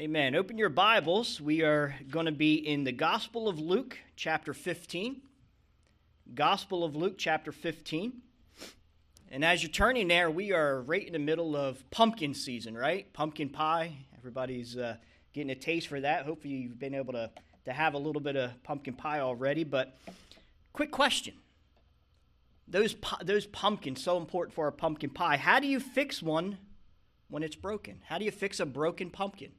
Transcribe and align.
Amen. 0.00 0.36
Open 0.36 0.56
your 0.56 0.68
Bibles. 0.68 1.40
We 1.40 1.62
are 1.62 1.92
going 2.08 2.26
to 2.26 2.32
be 2.32 2.54
in 2.54 2.84
the 2.84 2.92
Gospel 2.92 3.48
of 3.48 3.58
Luke, 3.58 3.98
chapter 4.14 4.54
15. 4.54 5.20
Gospel 6.36 6.84
of 6.84 6.94
Luke, 6.94 7.16
chapter 7.18 7.50
15. 7.50 8.12
And 9.32 9.44
as 9.44 9.60
you're 9.60 9.72
turning 9.72 10.06
there, 10.06 10.30
we 10.30 10.52
are 10.52 10.82
right 10.82 11.04
in 11.04 11.14
the 11.14 11.18
middle 11.18 11.56
of 11.56 11.82
pumpkin 11.90 12.32
season, 12.32 12.78
right? 12.78 13.12
Pumpkin 13.12 13.48
pie. 13.48 13.92
Everybody's 14.16 14.76
uh, 14.76 14.98
getting 15.32 15.50
a 15.50 15.56
taste 15.56 15.88
for 15.88 16.00
that. 16.00 16.26
Hopefully, 16.26 16.54
you've 16.54 16.78
been 16.78 16.94
able 16.94 17.14
to, 17.14 17.28
to 17.64 17.72
have 17.72 17.94
a 17.94 17.98
little 17.98 18.22
bit 18.22 18.36
of 18.36 18.52
pumpkin 18.62 18.94
pie 18.94 19.18
already. 19.18 19.64
But, 19.64 19.98
quick 20.72 20.92
question 20.92 21.34
those, 22.68 22.94
those 23.24 23.46
pumpkins, 23.46 24.00
so 24.00 24.16
important 24.16 24.54
for 24.54 24.68
a 24.68 24.72
pumpkin 24.72 25.10
pie. 25.10 25.38
How 25.38 25.58
do 25.58 25.66
you 25.66 25.80
fix 25.80 26.22
one 26.22 26.58
when 27.28 27.42
it's 27.42 27.56
broken? 27.56 28.02
How 28.06 28.18
do 28.18 28.24
you 28.24 28.30
fix 28.30 28.60
a 28.60 28.66
broken 28.66 29.10
pumpkin? 29.10 29.50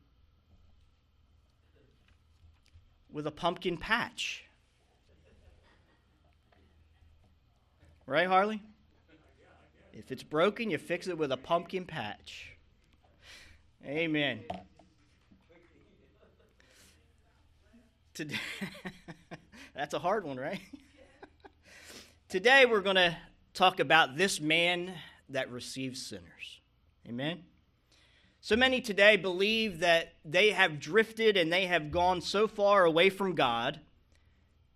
With 3.11 3.27
a 3.27 3.31
pumpkin 3.31 3.77
patch. 3.77 4.43
Right, 8.05 8.27
Harley? 8.27 8.61
If 9.93 10.11
it's 10.11 10.23
broken, 10.23 10.69
you 10.69 10.77
fix 10.77 11.07
it 11.07 11.17
with 11.17 11.31
a 11.31 11.37
pumpkin 11.37 11.85
patch. 11.85 12.53
Amen. 13.85 14.41
Today, 18.13 18.35
that's 19.75 19.93
a 19.93 19.99
hard 19.99 20.25
one, 20.25 20.37
right? 20.37 20.59
Today 22.29 22.65
we're 22.65 22.81
going 22.81 22.95
to 22.95 23.15
talk 23.53 23.79
about 23.79 24.17
this 24.17 24.39
man 24.39 24.93
that 25.29 25.51
receives 25.51 26.05
sinners. 26.05 26.59
Amen. 27.07 27.43
So 28.41 28.55
many 28.55 28.79
today 28.79 29.17
believe 29.17 29.79
that 29.79 30.13
they 30.23 30.51
have 30.51 30.79
drifted 30.79 31.35
and 31.35 31.51
they 31.51 31.65
have 31.65 31.91
gone 31.91 32.21
so 32.21 32.47
far 32.47 32.85
away 32.85 33.09
from 33.09 33.35
God 33.35 33.81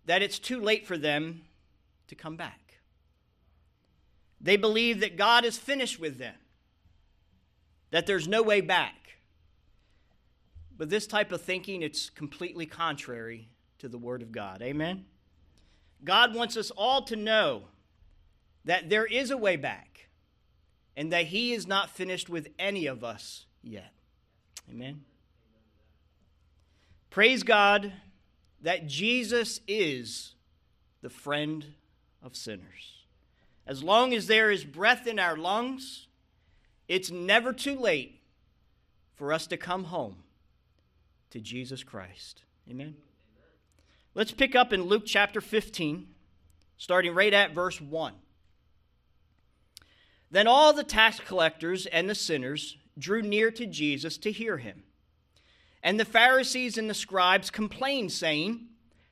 that 0.04 0.22
it's 0.22 0.38
too 0.38 0.60
late 0.60 0.86
for 0.86 0.98
them 0.98 1.42
to 2.08 2.14
come 2.14 2.36
back. 2.36 2.78
They 4.40 4.58
believe 4.58 5.00
that 5.00 5.16
God 5.16 5.46
is 5.46 5.56
finished 5.56 5.98
with 5.98 6.18
them, 6.18 6.34
that 7.90 8.06
there's 8.06 8.28
no 8.28 8.42
way 8.42 8.60
back. 8.60 9.16
But 10.76 10.90
this 10.90 11.06
type 11.06 11.32
of 11.32 11.40
thinking, 11.40 11.80
it's 11.80 12.10
completely 12.10 12.66
contrary 12.66 13.48
to 13.78 13.88
the 13.88 13.96
Word 13.96 14.20
of 14.20 14.32
God. 14.32 14.60
Amen? 14.60 15.06
God 16.02 16.34
wants 16.34 16.58
us 16.58 16.70
all 16.70 17.02
to 17.04 17.16
know 17.16 17.62
that 18.66 18.90
there 18.90 19.06
is 19.06 19.30
a 19.30 19.38
way 19.38 19.56
back 19.56 20.08
and 20.94 21.10
that 21.10 21.26
He 21.26 21.54
is 21.54 21.66
not 21.66 21.88
finished 21.88 22.28
with 22.28 22.48
any 22.58 22.84
of 22.84 23.02
us 23.02 23.46
yet. 23.64 23.92
Amen. 24.70 25.04
Praise 27.10 27.42
God 27.42 27.92
that 28.62 28.86
Jesus 28.86 29.60
is 29.68 30.34
the 31.02 31.10
friend 31.10 31.64
of 32.22 32.34
sinners. 32.34 33.04
As 33.66 33.82
long 33.82 34.12
as 34.12 34.26
there 34.26 34.50
is 34.50 34.64
breath 34.64 35.06
in 35.06 35.18
our 35.18 35.36
lungs, 35.36 36.08
it's 36.88 37.10
never 37.10 37.52
too 37.52 37.78
late 37.78 38.20
for 39.14 39.32
us 39.32 39.46
to 39.46 39.56
come 39.56 39.84
home 39.84 40.16
to 41.30 41.40
Jesus 41.40 41.82
Christ. 41.82 42.42
Amen. 42.70 42.96
Let's 44.14 44.32
pick 44.32 44.54
up 44.54 44.72
in 44.72 44.82
Luke 44.82 45.04
chapter 45.06 45.40
15, 45.40 46.06
starting 46.76 47.14
right 47.14 47.32
at 47.32 47.54
verse 47.54 47.80
1. 47.80 48.14
Then 50.30 50.46
all 50.46 50.72
the 50.72 50.84
tax 50.84 51.20
collectors 51.20 51.86
and 51.86 52.08
the 52.08 52.14
sinners 52.14 52.76
drew 52.98 53.22
near 53.22 53.50
to 53.50 53.66
Jesus 53.66 54.18
to 54.18 54.32
hear 54.32 54.58
him. 54.58 54.84
And 55.82 56.00
the 56.00 56.04
Pharisees 56.04 56.78
and 56.78 56.88
the 56.88 56.94
scribes 56.94 57.50
complained, 57.50 58.12
saying, 58.12 58.66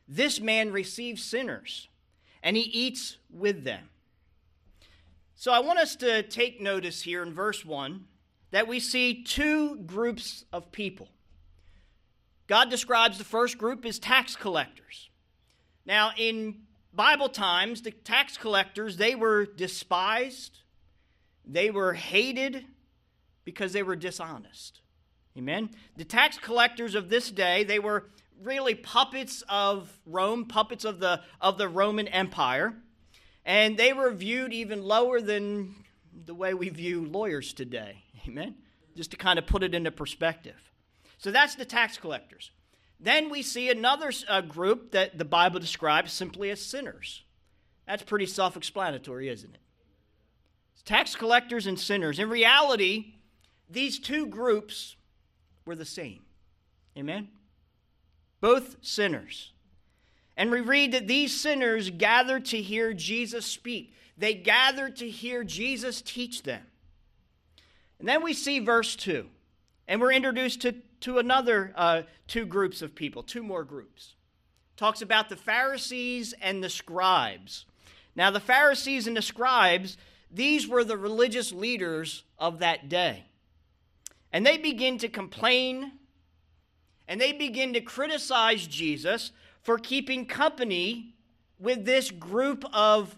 This 0.09 0.41
man 0.41 0.73
receives 0.73 1.23
sinners, 1.23 1.89
and 2.43 2.57
he 2.57 2.63
eats 2.63 3.19
with 3.31 3.65
them. 3.65 3.91
So 5.35 5.53
I 5.53 5.59
want 5.59 5.81
us 5.81 5.97
to 5.97 6.23
take 6.23 6.61
notice 6.61 7.03
here 7.03 7.23
in 7.23 7.35
verse 7.35 7.65
1 7.65 8.05
that 8.53 8.69
we 8.69 8.79
see 8.79 9.23
two 9.25 9.77
groups 9.79 10.45
of 10.53 10.71
people. 10.73 11.09
God 12.47 12.71
describes 12.71 13.19
the 13.19 13.25
first 13.25 13.59
group 13.59 13.85
as 13.85 13.99
tax 13.99 14.37
collectors. 14.37 15.11
Now, 15.85 16.13
in 16.17 16.63
Bible 16.93 17.29
times, 17.29 17.83
the 17.83 17.91
tax 17.91 18.37
collectors, 18.37 18.97
they 18.97 19.15
were 19.15 19.47
despised, 19.47 20.59
they 21.45 21.71
were 21.71 21.95
hated, 21.95 22.65
because 23.45 23.73
they 23.73 23.83
were 23.83 23.97
dishonest. 23.97 24.81
Amen. 25.37 25.71
The 25.97 26.05
tax 26.05 26.39
collectors 26.39 26.95
of 26.95 27.09
this 27.09 27.31
day, 27.31 27.65
they 27.65 27.79
were 27.79 28.07
really 28.43 28.75
puppets 28.75 29.43
of 29.49 29.91
Rome, 30.05 30.45
puppets 30.45 30.85
of 30.85 31.01
the 31.01 31.23
of 31.41 31.59
the 31.59 31.69
Roman 31.69 32.09
Empire, 32.09 32.75
and 33.45 33.77
they 33.77 33.93
were 33.93 34.11
viewed 34.11 34.53
even 34.53 34.83
lower 34.83 35.21
than 35.21 35.75
the 36.27 36.35
way 36.35 36.55
we 36.55 36.69
view 36.69 37.07
lawyers 37.07 37.53
today. 37.53 38.05
Amen. 38.29 38.57
Just 38.95 39.11
to 39.13 39.17
kind 39.17 39.39
of 39.39 39.47
put 39.47 39.63
it 39.63 39.75
into 39.75 39.91
perspective. 39.91 40.71
So 41.19 41.31
that's 41.31 41.55
the 41.55 41.65
tax 41.65 41.97
collectors. 41.97 42.51
Then 43.01 43.31
we 43.31 43.43
see 43.43 43.71
another 43.71 44.13
uh, 44.29 44.43
group 44.43 44.93
that 44.93 45.19
the 45.19 45.25
Bible 45.25 45.59
describes 45.59 46.13
simply 46.13 46.51
as 46.51 46.61
sinners. 46.61 47.25
That's 47.87 48.03
pretty 48.03 48.27
self 48.27 48.57
explanatory, 48.57 49.29
isn't 49.29 49.55
it? 49.55 49.61
Tax 50.85 51.15
collectors 51.15 51.67
and 51.67 51.79
sinners. 51.79 52.19
In 52.19 52.29
reality, 52.29 53.15
these 53.71 53.99
two 53.99 54.27
groups 54.27 54.97
were 55.65 55.77
the 55.77 55.85
same. 55.85 56.23
Amen? 56.97 57.29
Both 58.41 58.77
sinners. 58.83 59.53
And 60.37 60.51
we 60.51 60.61
read 60.61 60.93
that 60.93 61.07
these 61.07 61.39
sinners 61.39 61.91
gathered 61.91 62.47
to 62.47 62.61
hear 62.61 62.93
Jesus 62.93 63.47
speak. 63.47 63.95
They 64.17 64.35
gathered 64.35 64.97
to 64.97 65.09
hear 65.09 65.45
Jesus 65.45 66.03
teach 66.03 66.43
them. 66.43 66.63
And 67.99 68.09
then 68.09 68.23
we 68.23 68.33
see 68.33 68.59
verse 68.59 68.97
2. 68.97 69.27
And 69.89 70.01
we're 70.01 70.13
introduced 70.13 70.63
to, 70.63 70.75
to 71.01 71.19
another 71.19 71.73
uh, 71.77 72.03
two 72.27 72.47
groups 72.47 72.83
of 72.83 72.95
people, 72.95 73.23
two 73.23 73.43
more 73.43 73.65
groups. 73.65 74.15
Talks 74.77 75.03
about 75.03 75.29
the 75.29 75.37
Pharisees 75.37 76.35
and 76.41 76.63
the 76.63 76.71
scribes. 76.71 77.67
Now, 78.15 78.31
the 78.31 78.41
Pharisees 78.41 79.07
and 79.07 79.17
the 79.17 79.23
scribes, 79.23 79.97
these 80.31 80.67
were 80.67 80.85
the 80.85 80.97
religious 80.97 81.53
leaders 81.53 82.25
of 82.39 82.59
that 82.59 82.89
day. 82.89 83.25
And 84.33 84.47
they 84.47 84.57
begin 84.57 84.99
to 84.99 85.09
complain 85.09 85.93
and 87.09 87.21
they 87.21 87.33
begin 87.33 87.75
to 87.75 87.81
criticize 87.81 88.67
Jesus 88.67 89.33
for 89.61 89.79
keeping 89.79 90.27
company 90.27 91.15
with 91.59 91.85
this 91.85 92.11
group 92.11 92.65
of 92.73 93.17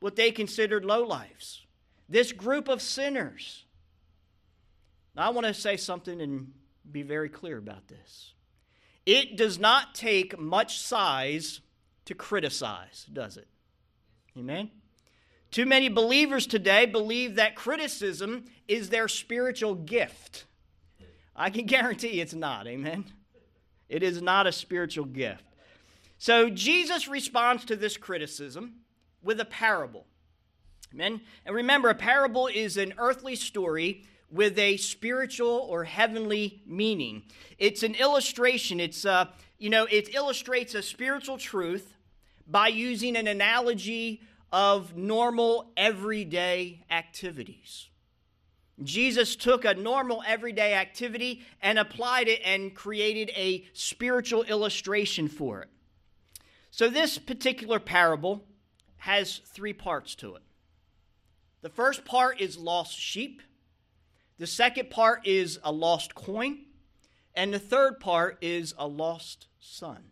what 0.00 0.16
they 0.16 0.30
considered 0.30 0.84
lowlifes, 0.84 1.60
this 2.08 2.32
group 2.32 2.68
of 2.68 2.80
sinners. 2.80 3.64
Now, 5.14 5.26
I 5.26 5.30
want 5.30 5.46
to 5.46 5.54
say 5.54 5.76
something 5.76 6.20
and 6.20 6.52
be 6.90 7.02
very 7.02 7.28
clear 7.28 7.58
about 7.58 7.86
this. 7.88 8.32
It 9.04 9.36
does 9.36 9.58
not 9.58 9.94
take 9.94 10.38
much 10.38 10.80
size 10.80 11.60
to 12.06 12.14
criticize, 12.14 13.06
does 13.12 13.36
it? 13.36 13.48
Amen? 14.36 14.70
Too 15.50 15.66
many 15.66 15.88
believers 15.88 16.46
today 16.46 16.86
believe 16.86 17.34
that 17.34 17.54
criticism 17.54 18.46
is 18.72 18.88
their 18.88 19.08
spiritual 19.08 19.74
gift. 19.74 20.46
I 21.36 21.50
can 21.50 21.66
guarantee 21.66 22.20
it's 22.20 22.34
not, 22.34 22.66
amen? 22.66 23.04
It 23.88 24.02
is 24.02 24.22
not 24.22 24.46
a 24.46 24.52
spiritual 24.52 25.04
gift. 25.04 25.44
So 26.18 26.48
Jesus 26.48 27.08
responds 27.08 27.64
to 27.66 27.76
this 27.76 27.96
criticism 27.96 28.76
with 29.22 29.40
a 29.40 29.44
parable. 29.44 30.06
Amen? 30.94 31.20
And 31.44 31.54
remember, 31.54 31.88
a 31.88 31.94
parable 31.94 32.46
is 32.46 32.76
an 32.76 32.94
earthly 32.96 33.34
story 33.34 34.04
with 34.30 34.58
a 34.58 34.76
spiritual 34.78 35.66
or 35.68 35.84
heavenly 35.84 36.62
meaning. 36.66 37.24
It's 37.58 37.82
an 37.82 37.94
illustration. 37.94 38.80
It's 38.80 39.04
uh, 39.04 39.26
you 39.58 39.68
know, 39.68 39.86
it 39.90 40.14
illustrates 40.14 40.74
a 40.74 40.82
spiritual 40.82 41.38
truth 41.38 41.94
by 42.46 42.68
using 42.68 43.16
an 43.16 43.26
analogy 43.26 44.22
of 44.50 44.96
normal 44.96 45.72
everyday 45.76 46.84
activities. 46.90 47.88
Jesus 48.82 49.36
took 49.36 49.64
a 49.64 49.74
normal 49.74 50.22
everyday 50.26 50.74
activity 50.74 51.42
and 51.60 51.78
applied 51.78 52.28
it 52.28 52.40
and 52.44 52.74
created 52.74 53.30
a 53.36 53.64
spiritual 53.72 54.42
illustration 54.44 55.28
for 55.28 55.62
it. 55.62 55.68
So, 56.70 56.88
this 56.88 57.18
particular 57.18 57.78
parable 57.78 58.44
has 58.96 59.42
three 59.44 59.74
parts 59.74 60.14
to 60.16 60.36
it. 60.36 60.42
The 61.60 61.68
first 61.68 62.04
part 62.04 62.40
is 62.40 62.56
lost 62.56 62.98
sheep, 62.98 63.42
the 64.38 64.46
second 64.46 64.90
part 64.90 65.26
is 65.26 65.58
a 65.62 65.70
lost 65.70 66.14
coin, 66.14 66.64
and 67.34 67.52
the 67.52 67.58
third 67.58 68.00
part 68.00 68.38
is 68.40 68.74
a 68.78 68.86
lost 68.86 69.46
son. 69.60 70.04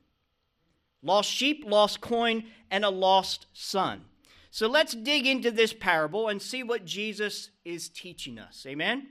Lost 1.02 1.30
sheep, 1.30 1.64
lost 1.66 2.00
coin, 2.00 2.44
and 2.70 2.84
a 2.84 2.90
lost 2.90 3.46
son. 3.52 4.04
So 4.50 4.66
let's 4.66 4.94
dig 4.94 5.26
into 5.26 5.50
this 5.50 5.72
parable 5.72 6.28
and 6.28 6.42
see 6.42 6.62
what 6.62 6.84
Jesus 6.84 7.50
is 7.64 7.88
teaching 7.88 8.38
us. 8.38 8.64
Amen? 8.66 9.08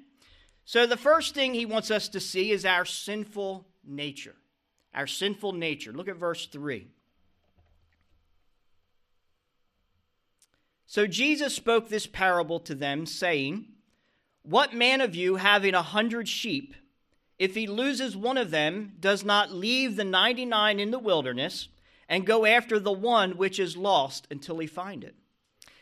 So, 0.65 0.86
the 0.86 0.97
first 0.97 1.33
thing 1.33 1.53
he 1.53 1.65
wants 1.65 1.89
us 1.89 2.09
to 2.09 2.19
see 2.19 2.51
is 2.51 2.63
our 2.63 2.86
sinful 2.86 3.65
nature. 3.83 4.36
Our 4.94 5.07
sinful 5.07 5.53
nature. 5.53 5.91
Look 5.91 6.07
at 6.07 6.18
verse 6.18 6.45
3. 6.45 6.88
So, 10.86 11.07
Jesus 11.07 11.56
spoke 11.56 11.89
this 11.89 12.06
parable 12.06 12.59
to 12.59 12.75
them, 12.75 13.07
saying, 13.07 13.65
What 14.44 14.74
man 14.74 15.01
of 15.01 15.15
you, 15.15 15.38
having 15.38 15.74
a 15.74 15.81
hundred 15.81 16.27
sheep, 16.27 16.75
if 17.39 17.56
he 17.56 17.65
loses 17.65 18.15
one 18.15 18.38
of 18.38 18.51
them, 18.51 18.94
does 19.00 19.24
not 19.24 19.51
leave 19.51 19.95
the 19.95 20.03
ninety 20.03 20.45
nine 20.45 20.80
in 20.80 20.92
the 20.92 21.00
wilderness 21.00 21.69
and 22.07 22.27
go 22.27 22.45
after 22.45 22.80
the 22.80 22.92
one 22.92 23.38
which 23.38 23.59
is 23.59 23.77
lost 23.77 24.27
until 24.30 24.59
he 24.59 24.68
find 24.68 25.03
it? 25.03 25.15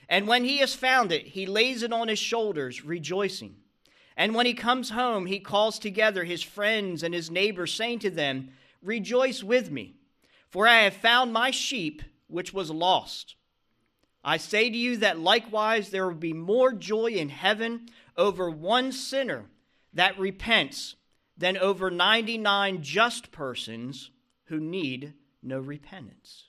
And 0.09 0.27
when 0.27 0.45
he 0.45 0.57
has 0.57 0.74
found 0.74 1.12
it, 1.12 1.27
he 1.27 1.45
lays 1.45 1.83
it 1.83 1.92
on 1.92 2.07
his 2.07 2.19
shoulders, 2.19 2.86
rejoicing. 2.86 3.56
And 4.15 4.33
when 4.33 4.45
he 4.45 4.54
comes 4.54 4.92
home, 4.92 5.25
he 5.25 5.39
calls 5.39 5.77
together 5.77 6.24
his 6.24 6.42
friends 6.42 7.04
and 7.04 7.13
his 7.13 7.30
neighbors, 7.30 7.74
saying 7.74 8.00
to 8.00 8.09
them, 8.09 8.50
Rejoice 8.81 9.44
with 9.44 9.69
me, 9.69 9.95
for 10.50 10.68
I 10.68 10.83
have 10.83 10.94
found 10.94 11.33
my 11.33 11.51
sheep 11.51 12.01
which 12.27 12.54
was 12.54 12.71
lost. 12.71 13.36
I 14.24 14.38
say 14.38 14.69
to 14.69 14.77
you 14.77 14.98
that 14.98 15.19
likewise 15.19 15.89
there 15.89 16.07
will 16.07 16.15
be 16.15 16.33
more 16.33 16.74
joy 16.74 17.07
in 17.07 17.30
heaven 17.30 17.88
over 18.15 18.50
one 18.50 18.92
sinner 18.92 19.45
that 19.94 20.19
repents 20.19 20.95
than 21.38 21.57
over 21.57 21.92
99 21.92 22.81
just 22.81 23.31
persons 23.31 24.12
who 24.45 24.60
need 24.60 25.13
no 25.44 25.60
repentance. 25.60 26.45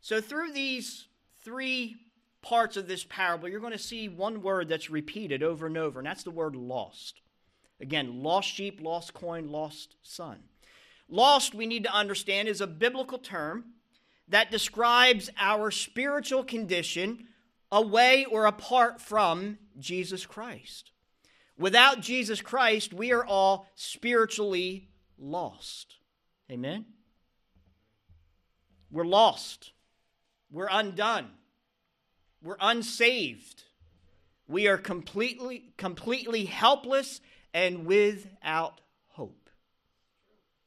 So, 0.00 0.20
through 0.20 0.52
these 0.52 1.07
three 1.48 1.96
parts 2.42 2.76
of 2.76 2.86
this 2.86 3.04
parable, 3.04 3.48
you're 3.48 3.58
going 3.58 3.72
to 3.72 3.78
see 3.78 4.06
one 4.06 4.42
word 4.42 4.68
that's 4.68 4.90
repeated 4.90 5.42
over 5.42 5.66
and 5.66 5.78
over, 5.78 5.98
and 5.98 6.06
that's 6.06 6.24
the 6.24 6.30
word 6.30 6.54
lost. 6.54 7.22
Again, 7.80 8.22
lost 8.22 8.48
sheep, 8.48 8.80
lost 8.82 9.14
coin, 9.14 9.48
lost 9.48 9.96
son. 10.02 10.40
Lost, 11.08 11.54
we 11.54 11.64
need 11.64 11.84
to 11.84 11.94
understand, 11.94 12.48
is 12.48 12.60
a 12.60 12.66
biblical 12.66 13.16
term 13.18 13.64
that 14.28 14.50
describes 14.50 15.30
our 15.40 15.70
spiritual 15.70 16.44
condition 16.44 17.28
away 17.72 18.26
or 18.30 18.44
apart 18.44 19.00
from 19.00 19.56
Jesus 19.78 20.26
Christ. 20.26 20.90
Without 21.56 22.02
Jesus 22.02 22.42
Christ, 22.42 22.92
we 22.92 23.10
are 23.10 23.24
all 23.24 23.68
spiritually 23.74 24.90
lost. 25.18 25.96
Amen? 26.50 26.84
We're 28.90 29.06
lost. 29.06 29.72
We're 30.50 30.68
undone. 30.70 31.28
We're 32.42 32.56
unsaved. 32.60 33.64
We 34.46 34.66
are 34.68 34.78
completely 34.78 35.72
completely 35.76 36.46
helpless 36.46 37.20
and 37.52 37.84
without 37.84 38.80
hope. 39.08 39.50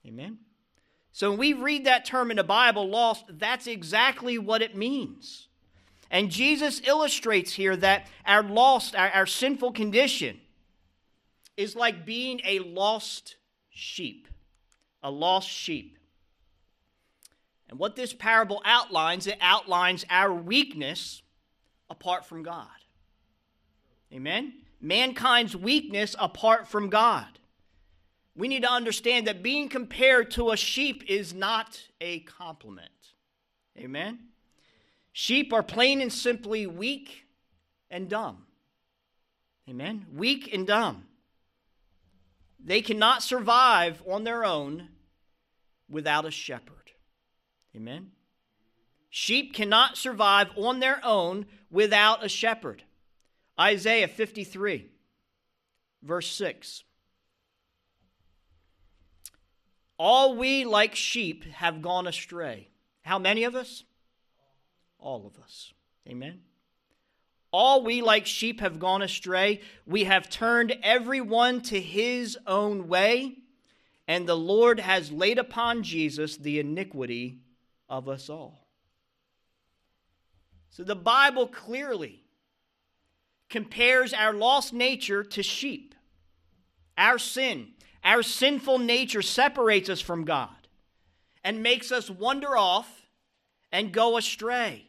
Amen. 0.06 0.38
So 1.12 1.32
when 1.32 1.40
we 1.40 1.54
read 1.54 1.86
that 1.86 2.06
term 2.06 2.32
in 2.32 2.38
the 2.38 2.44
Bible, 2.44 2.88
lost, 2.88 3.26
that's 3.30 3.68
exactly 3.68 4.38
what 4.38 4.62
it 4.62 4.76
means. 4.76 5.48
And 6.10 6.30
Jesus 6.30 6.82
illustrates 6.86 7.54
here 7.54 7.76
that 7.78 8.08
our 8.26 8.44
lost, 8.44 8.96
our, 8.96 9.10
our 9.10 9.26
sinful 9.26 9.72
condition, 9.72 10.40
is 11.58 11.76
like 11.76 12.06
being 12.06 12.42
a 12.46 12.60
lost 12.60 13.36
sheep. 13.70 14.28
A 15.04 15.12
lost 15.12 15.50
sheep. 15.50 15.98
And 17.72 17.80
what 17.80 17.96
this 17.96 18.14
parable 18.14 18.62
outlines, 18.66 19.26
it 19.26 19.38
outlines 19.40 20.06
our 20.10 20.32
weakness 20.32 21.24
apart 21.90 22.26
from 22.26 22.44
God. 22.44 22.68
Amen? 24.14 24.54
Mankind's 24.82 25.56
weakness 25.56 26.16
apart 26.20 26.68
from 26.68 26.90
God. 26.90 27.40
We 28.36 28.50
need 28.50 28.64
to 28.64 28.72
understand 28.72 29.28
that 29.28 29.42
being 29.42 29.70
compared 29.70 30.32
to 30.32 30.52
a 30.52 30.58
sheep 30.58 31.06
is 31.08 31.34
not 31.34 31.82
a 32.02 32.20
compliment. 32.20 32.90
Amen? 33.78 34.20
Sheep 35.14 35.54
are 35.54 35.64
plain 35.64 36.02
and 36.02 36.12
simply 36.12 36.68
weak 36.68 37.26
and 37.90 38.10
dumb. 38.10 38.46
Amen? 39.70 40.08
Weak 40.14 40.54
and 40.54 40.68
dumb. 40.68 41.06
They 42.64 42.82
cannot 42.82 43.24
survive 43.24 44.04
on 44.06 44.26
their 44.26 44.44
own 44.44 44.90
without 45.90 46.26
a 46.26 46.32
shepherd. 46.32 46.81
Amen? 47.76 48.12
Sheep 49.10 49.54
cannot 49.54 49.98
survive 49.98 50.50
on 50.58 50.80
their 50.80 51.00
own 51.04 51.46
without 51.70 52.24
a 52.24 52.30
shepherd. 52.30 52.84
Isaiah 53.60 54.08
53, 54.08 54.90
verse 56.02 56.28
6. 56.32 56.84
All 59.98 60.36
we 60.36 60.66
like 60.66 60.96
sheep 60.96 61.44
have 61.46 61.82
gone 61.82 62.08
astray. 62.08 62.70
How 63.04 63.20
many 63.20 63.44
of 63.44 63.54
us? 63.54 63.84
All 64.98 65.28
of 65.28 65.42
us. 65.44 65.74
Amen. 66.08 66.42
All 67.52 67.84
we 67.84 68.02
like 68.02 68.26
sheep 68.26 68.62
have 68.62 68.80
gone 68.80 69.02
astray. 69.02 69.62
We 69.86 70.06
have 70.06 70.30
turned 70.30 70.78
everyone 70.82 71.62
to 71.64 71.80
his 71.80 72.38
own 72.48 72.88
way, 72.88 73.40
and 74.08 74.28
the 74.28 74.38
Lord 74.38 74.80
has 74.80 75.12
laid 75.12 75.38
upon 75.38 75.84
Jesus 75.84 76.38
the 76.38 76.60
iniquity 76.60 77.40
of 77.92 78.08
us 78.08 78.30
all. 78.30 78.66
So 80.70 80.84
the 80.84 80.96
Bible 80.96 81.46
clearly 81.46 82.24
compares 83.50 84.14
our 84.14 84.34
lost 84.34 84.74
nature 84.74 85.24
to 85.26 85.44
sheep. 85.44 85.94
Our 86.98 87.20
sin, 87.20 87.74
our 88.04 88.24
sinful 88.24 88.80
nature 88.80 89.22
separates 89.22 89.90
us 89.90 90.00
from 90.00 90.24
God 90.24 90.56
and 91.44 91.62
makes 91.62 91.92
us 91.92 92.10
wander 92.10 92.56
off 92.56 93.08
and 93.74 93.92
go 93.92 94.16
astray. 94.16 94.88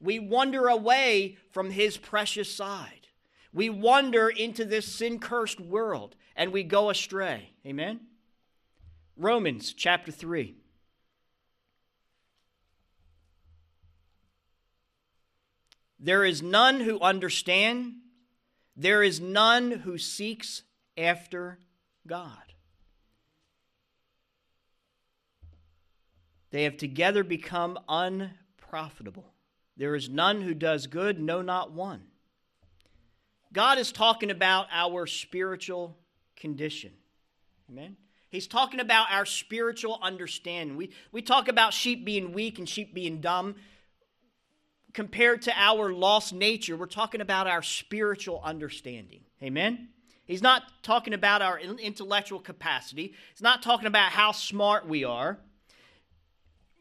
We 0.00 0.20
wander 0.20 0.68
away 0.68 1.36
from 1.50 1.70
His 1.70 1.96
precious 1.96 2.54
side. 2.54 3.08
We 3.52 3.70
wander 3.70 4.28
into 4.28 4.64
this 4.64 4.86
sin 4.86 5.18
cursed 5.18 5.58
world 5.58 6.14
and 6.36 6.52
we 6.52 6.62
go 6.62 6.90
astray. 6.90 7.50
Amen? 7.66 8.00
Romans 9.16 9.72
chapter 9.72 10.12
3. 10.12 10.54
There 15.98 16.24
is 16.24 16.42
none 16.42 16.80
who 16.80 17.00
understand, 17.00 17.94
there 18.76 19.02
is 19.02 19.20
none 19.20 19.70
who 19.70 19.98
seeks 19.98 20.62
after 20.96 21.58
God. 22.06 22.30
They 26.50 26.64
have 26.64 26.76
together 26.76 27.24
become 27.24 27.78
unprofitable. 27.88 29.32
There 29.76 29.94
is 29.94 30.08
none 30.08 30.40
who 30.42 30.54
does 30.54 30.86
good, 30.86 31.20
no, 31.20 31.42
not 31.42 31.72
one. 31.72 32.02
God 33.52 33.78
is 33.78 33.92
talking 33.92 34.30
about 34.30 34.66
our 34.70 35.06
spiritual 35.06 35.96
condition. 36.36 36.92
Amen. 37.70 37.96
He's 38.28 38.46
talking 38.46 38.80
about 38.80 39.08
our 39.10 39.24
spiritual 39.24 39.98
understanding. 40.02 40.76
We, 40.76 40.90
we 41.12 41.22
talk 41.22 41.48
about 41.48 41.72
sheep 41.72 42.04
being 42.04 42.32
weak 42.32 42.58
and 42.58 42.68
sheep 42.68 42.92
being 42.92 43.20
dumb 43.20 43.56
compared 44.96 45.42
to 45.42 45.52
our 45.54 45.92
lost 45.92 46.32
nature, 46.32 46.74
we're 46.74 46.86
talking 46.86 47.20
about 47.20 47.46
our 47.46 47.62
spiritual 47.62 48.40
understanding. 48.42 49.20
Amen? 49.42 49.90
He's 50.24 50.40
not 50.40 50.62
talking 50.82 51.12
about 51.12 51.42
our 51.42 51.60
intellectual 51.60 52.40
capacity, 52.40 53.12
he's 53.30 53.42
not 53.42 53.62
talking 53.62 53.86
about 53.86 54.10
how 54.10 54.32
smart 54.32 54.88
we 54.88 55.04
are. 55.04 55.38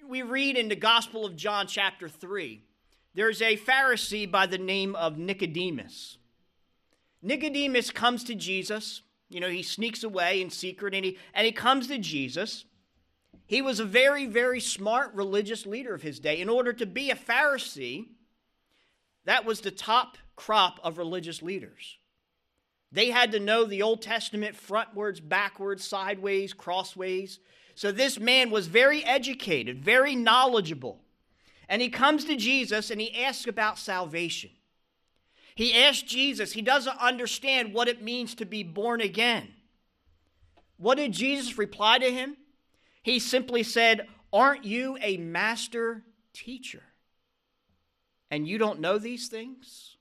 We 0.08 0.22
read 0.22 0.56
in 0.56 0.70
the 0.70 0.78
Gospel 0.78 1.26
of 1.26 1.36
John, 1.36 1.68
chapter 1.68 2.08
3, 2.08 2.62
there's 3.16 3.42
a 3.42 3.58
Pharisee 3.58 4.32
by 4.32 4.46
the 4.46 4.58
name 4.58 4.96
of 4.96 5.18
Nicodemus. 5.18 6.18
Nicodemus 7.22 7.92
comes 7.92 8.24
to 8.24 8.36
Jesus. 8.36 9.02
You 9.30 9.42
know, 9.42 9.50
he 9.50 9.62
sneaks 9.62 10.04
away 10.04 10.42
in 10.42 10.50
secret 10.50 10.94
and 10.94 11.04
he, 11.04 11.18
and 11.34 11.46
he 11.46 11.52
comes 11.52 11.88
to 11.88 11.98
Jesus. 11.98 12.64
He 13.48 13.62
was 13.62 13.80
a 13.80 13.86
very, 13.86 14.26
very 14.26 14.60
smart 14.60 15.14
religious 15.14 15.66
leader 15.66 15.94
of 15.94 16.02
his 16.02 16.20
day. 16.20 16.40
In 16.40 16.50
order 16.50 16.74
to 16.74 16.86
be 16.86 17.12
a 17.12 17.16
Pharisee, 17.16 18.08
that 19.26 19.46
was 19.46 19.62
the 19.62 19.72
top 19.72 20.18
crop 20.36 20.80
of 20.84 20.98
religious 20.98 21.42
leaders. 21.42 21.98
They 22.92 23.10
had 23.10 23.32
to 23.34 23.40
know 23.40 23.66
the 23.66 23.82
Old 23.82 24.02
Testament 24.02 24.56
frontwards, 24.56 25.28
backwards, 25.28 25.86
sideways, 25.86 26.54
crossways. 26.54 27.40
So 27.76 27.92
this 27.92 28.20
man 28.20 28.52
was 28.52 28.68
very 28.68 29.04
educated, 29.04 29.84
very 29.84 30.16
knowledgeable. 30.16 31.02
And 31.68 31.82
he 31.82 31.90
comes 31.90 32.26
to 32.26 32.36
Jesus 32.36 32.90
and 32.90 33.02
he 33.02 33.24
asks 33.24 33.48
about 33.48 33.78
salvation. 33.78 34.52
He 35.56 35.74
asks 35.74 36.04
Jesus, 36.04 36.52
he 36.52 36.62
doesn't 36.62 36.98
understand 37.00 37.74
what 37.74 37.88
it 37.88 38.02
means 38.02 38.36
to 38.36 38.46
be 38.46 38.64
born 38.64 39.02
again. 39.02 39.54
What 40.78 40.96
did 40.96 41.14
Jesus 41.14 41.58
reply 41.58 42.00
to 42.00 42.12
him? 42.12 42.38
He 43.06 43.20
simply 43.20 43.62
said, 43.62 44.08
Aren't 44.34 44.66
you 44.66 44.98
a 45.00 45.18
master 45.18 46.02
teacher? 46.34 46.82
And 48.32 48.48
you 48.48 48.58
don't 48.58 48.80
know 48.80 48.98
these 48.98 49.28
things? 49.28 49.98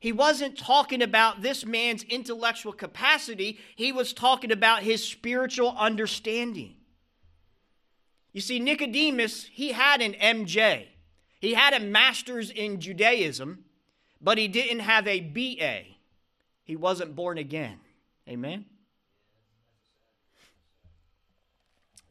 He 0.00 0.10
wasn't 0.10 0.58
talking 0.58 1.02
about 1.02 1.40
this 1.40 1.64
man's 1.64 2.02
intellectual 2.02 2.72
capacity, 2.72 3.60
he 3.76 3.92
was 3.92 4.12
talking 4.12 4.50
about 4.50 4.82
his 4.82 5.04
spiritual 5.04 5.72
understanding. 5.78 6.74
You 8.32 8.40
see, 8.40 8.58
Nicodemus, 8.58 9.44
he 9.44 9.70
had 9.70 10.02
an 10.02 10.14
MJ. 10.14 10.88
He 11.40 11.54
had 11.54 11.74
a 11.74 11.84
master's 11.84 12.50
in 12.50 12.80
Judaism, 12.80 13.66
but 14.20 14.36
he 14.36 14.48
didn't 14.48 14.80
have 14.80 15.06
a 15.06 15.20
BA. 15.20 15.94
He 16.64 16.74
wasn't 16.74 17.14
born 17.14 17.38
again. 17.38 17.78
Amen? 18.28 18.64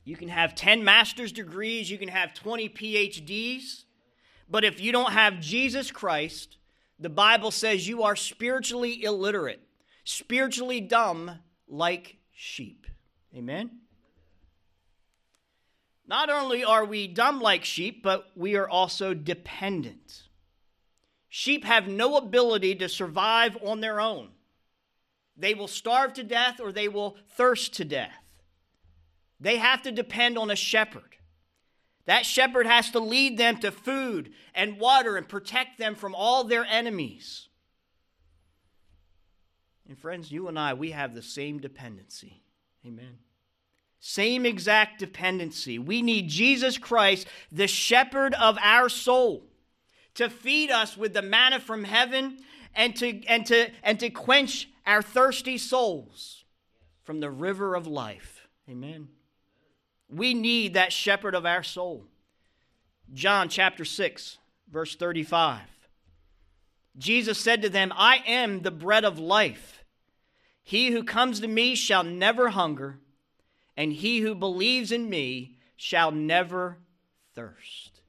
You 0.09 0.17
can 0.17 0.29
have 0.29 0.55
10 0.55 0.83
master's 0.83 1.31
degrees, 1.31 1.91
you 1.91 1.99
can 1.99 2.07
have 2.07 2.33
20 2.33 2.67
PhDs, 2.69 3.83
but 4.49 4.63
if 4.63 4.81
you 4.81 4.91
don't 4.91 5.11
have 5.11 5.39
Jesus 5.39 5.91
Christ, 5.91 6.57
the 6.99 7.11
Bible 7.11 7.51
says 7.51 7.87
you 7.87 8.01
are 8.01 8.15
spiritually 8.15 9.03
illiterate, 9.03 9.61
spiritually 10.03 10.81
dumb 10.81 11.37
like 11.67 12.17
sheep. 12.31 12.87
Amen? 13.35 13.81
Not 16.07 16.31
only 16.31 16.63
are 16.63 16.85
we 16.85 17.05
dumb 17.05 17.39
like 17.39 17.63
sheep, 17.63 18.01
but 18.01 18.31
we 18.35 18.55
are 18.55 18.67
also 18.67 19.13
dependent. 19.13 20.23
Sheep 21.27 21.65
have 21.65 21.87
no 21.87 22.17
ability 22.17 22.73
to 22.77 22.89
survive 22.89 23.59
on 23.63 23.79
their 23.79 24.01
own. 24.01 24.29
They 25.37 25.53
will 25.53 25.67
starve 25.67 26.13
to 26.13 26.23
death 26.23 26.59
or 26.59 26.71
they 26.71 26.87
will 26.87 27.15
thirst 27.27 27.75
to 27.75 27.85
death. 27.85 28.18
They 29.39 29.57
have 29.57 29.81
to 29.83 29.91
depend 29.91 30.37
on 30.37 30.51
a 30.51 30.55
shepherd. 30.55 31.15
That 32.05 32.25
shepherd 32.25 32.65
has 32.65 32.89
to 32.91 32.99
lead 32.99 33.37
them 33.37 33.57
to 33.59 33.71
food 33.71 34.31
and 34.55 34.79
water 34.79 35.15
and 35.15 35.27
protect 35.27 35.77
them 35.77 35.95
from 35.95 36.15
all 36.15 36.43
their 36.43 36.65
enemies. 36.65 37.47
And 39.87 39.97
friends, 39.97 40.31
you 40.31 40.47
and 40.47 40.57
I, 40.57 40.73
we 40.73 40.91
have 40.91 41.13
the 41.13 41.21
same 41.21 41.59
dependency. 41.59 42.41
Amen. 42.85 43.19
Same 43.99 44.45
exact 44.45 44.99
dependency. 44.99 45.77
We 45.77 46.01
need 46.01 46.29
Jesus 46.29 46.77
Christ, 46.77 47.27
the 47.51 47.67
shepherd 47.67 48.33
of 48.35 48.57
our 48.61 48.87
soul, 48.87 49.43
to 50.15 50.29
feed 50.29 50.71
us 50.71 50.95
with 50.95 51.13
the 51.13 51.21
manna 51.21 51.59
from 51.59 51.83
heaven 51.83 52.37
and 52.73 52.95
to, 52.97 53.25
and 53.25 53.45
to, 53.47 53.69
and 53.83 53.99
to 53.99 54.09
quench 54.09 54.69
our 54.85 55.01
thirsty 55.01 55.57
souls 55.57 56.45
from 57.03 57.19
the 57.19 57.29
river 57.29 57.75
of 57.75 57.87
life. 57.87 58.47
Amen. 58.69 59.09
We 60.09 60.33
need 60.33 60.73
that 60.73 60.91
shepherd 60.91 61.35
of 61.35 61.45
our 61.45 61.63
soul. 61.63 62.05
John 63.13 63.49
chapter 63.49 63.85
6, 63.85 64.37
verse 64.71 64.95
35. 64.95 65.61
Jesus 66.97 67.37
said 67.37 67.61
to 67.61 67.69
them, 67.69 67.93
I 67.95 68.17
am 68.25 68.61
the 68.61 68.71
bread 68.71 69.05
of 69.05 69.19
life. 69.19 69.83
He 70.63 70.91
who 70.91 71.03
comes 71.03 71.39
to 71.39 71.47
me 71.47 71.75
shall 71.75 72.03
never 72.03 72.49
hunger 72.49 72.99
and 73.79 73.93
he 73.93 74.19
who 74.19 74.35
believes 74.35 74.91
in 74.91 75.09
me 75.09 75.55
shall 75.77 76.11
never 76.11 76.79
thirst. 77.33 78.01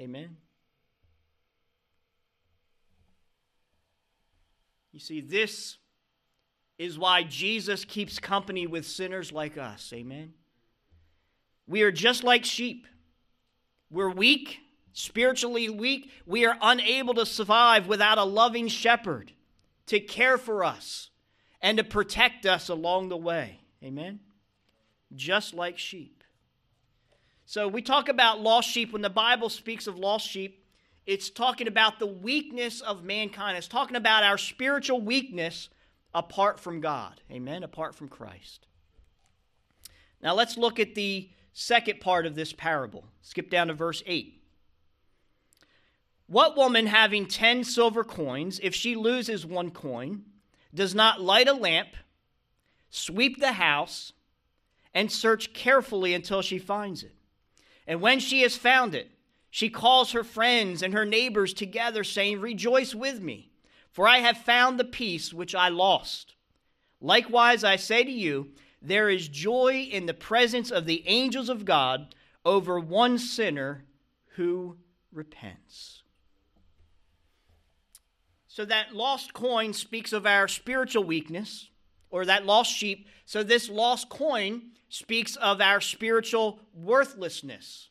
Amen. 0.00 0.38
You 4.90 4.98
see, 4.98 5.20
this 5.20 5.76
is 6.76 6.98
why 6.98 7.22
Jesus 7.22 7.84
keeps 7.84 8.18
company 8.18 8.66
with 8.66 8.84
sinners 8.84 9.30
like 9.30 9.56
us. 9.56 9.92
Amen. 9.94 10.34
We 11.66 11.82
are 11.82 11.92
just 11.92 12.24
like 12.24 12.44
sheep. 12.44 12.86
We're 13.90 14.10
weak, 14.10 14.60
spiritually 14.92 15.68
weak. 15.68 16.10
We 16.26 16.44
are 16.46 16.56
unable 16.60 17.14
to 17.14 17.26
survive 17.26 17.86
without 17.86 18.18
a 18.18 18.24
loving 18.24 18.68
shepherd 18.68 19.32
to 19.86 20.00
care 20.00 20.38
for 20.38 20.64
us 20.64 21.10
and 21.60 21.78
to 21.78 21.84
protect 21.84 22.46
us 22.46 22.68
along 22.68 23.08
the 23.08 23.16
way. 23.16 23.60
Amen 23.82 24.20
just 25.14 25.54
like 25.54 25.78
sheep. 25.78 26.22
So 27.46 27.68
we 27.68 27.82
talk 27.82 28.08
about 28.08 28.40
lost 28.40 28.68
sheep. 28.68 28.92
When 28.92 29.02
the 29.02 29.10
Bible 29.10 29.48
speaks 29.48 29.86
of 29.86 29.98
lost 29.98 30.28
sheep, 30.28 30.64
it's 31.06 31.28
talking 31.28 31.68
about 31.68 31.98
the 31.98 32.06
weakness 32.06 32.80
of 32.80 33.04
mankind. 33.04 33.58
It's 33.58 33.68
talking 33.68 33.96
about 33.96 34.24
our 34.24 34.38
spiritual 34.38 35.00
weakness 35.00 35.68
apart 36.14 36.58
from 36.58 36.80
God. 36.80 37.20
Amen? 37.30 37.62
Apart 37.62 37.94
from 37.94 38.08
Christ. 38.08 38.66
Now 40.22 40.34
let's 40.34 40.56
look 40.56 40.80
at 40.80 40.94
the 40.94 41.28
second 41.54 42.00
part 42.00 42.26
of 42.26 42.34
this 42.34 42.52
parable. 42.52 43.06
Skip 43.22 43.48
down 43.48 43.68
to 43.68 43.74
verse 43.74 44.02
8. 44.06 44.42
What 46.26 46.56
woman 46.56 46.86
having 46.86 47.26
10 47.26 47.64
silver 47.64 48.04
coins, 48.04 48.60
if 48.62 48.74
she 48.74 48.96
loses 48.96 49.46
one 49.46 49.70
coin, 49.70 50.24
does 50.74 50.94
not 50.94 51.20
light 51.20 51.48
a 51.48 51.52
lamp, 51.52 51.90
sweep 52.90 53.38
the 53.38 53.52
house, 53.52 54.12
and 54.92 55.10
search 55.10 55.52
carefully 55.52 56.12
until 56.12 56.42
she 56.42 56.58
finds 56.58 57.02
it. 57.02 57.14
And 57.86 58.00
when 58.00 58.18
she 58.18 58.42
has 58.42 58.56
found 58.56 58.94
it, 58.94 59.10
she 59.50 59.68
calls 59.68 60.12
her 60.12 60.24
friends 60.24 60.82
and 60.82 60.94
her 60.94 61.04
neighbors 61.04 61.52
together, 61.52 62.02
saying, 62.02 62.40
Rejoice 62.40 62.94
with 62.94 63.20
me, 63.20 63.50
for 63.92 64.08
I 64.08 64.18
have 64.18 64.38
found 64.38 64.80
the 64.80 64.84
piece 64.84 65.32
which 65.32 65.54
I 65.54 65.68
lost. 65.68 66.34
Likewise, 67.00 67.62
I 67.62 67.76
say 67.76 68.02
to 68.02 68.10
you, 68.10 68.50
there 68.84 69.08
is 69.08 69.28
joy 69.28 69.88
in 69.90 70.06
the 70.06 70.14
presence 70.14 70.70
of 70.70 70.86
the 70.86 71.02
angels 71.06 71.48
of 71.48 71.64
God 71.64 72.14
over 72.44 72.78
one 72.78 73.18
sinner 73.18 73.84
who 74.36 74.76
repents. 75.12 76.02
So, 78.46 78.64
that 78.66 78.94
lost 78.94 79.32
coin 79.32 79.72
speaks 79.72 80.12
of 80.12 80.26
our 80.26 80.46
spiritual 80.46 81.02
weakness, 81.02 81.70
or 82.10 82.24
that 82.26 82.46
lost 82.46 82.72
sheep. 82.72 83.08
So, 83.24 83.42
this 83.42 83.68
lost 83.68 84.08
coin 84.08 84.70
speaks 84.88 85.34
of 85.36 85.60
our 85.60 85.80
spiritual 85.80 86.60
worthlessness 86.72 87.88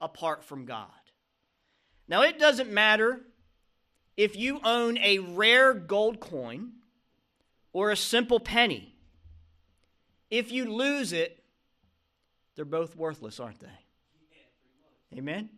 apart 0.00 0.44
from 0.44 0.66
God. 0.66 0.88
Now, 2.08 2.22
it 2.22 2.38
doesn't 2.38 2.70
matter 2.70 3.20
if 4.16 4.36
you 4.36 4.60
own 4.64 4.98
a 4.98 5.18
rare 5.18 5.72
gold 5.72 6.20
coin 6.20 6.72
or 7.72 7.90
a 7.90 7.96
simple 7.96 8.40
penny. 8.40 8.95
If 10.30 10.52
you 10.52 10.72
lose 10.72 11.12
it, 11.12 11.42
they're 12.54 12.64
both 12.64 12.96
worthless, 12.96 13.38
aren't 13.38 13.60
they? 13.60 15.18
Amen? 15.18 15.50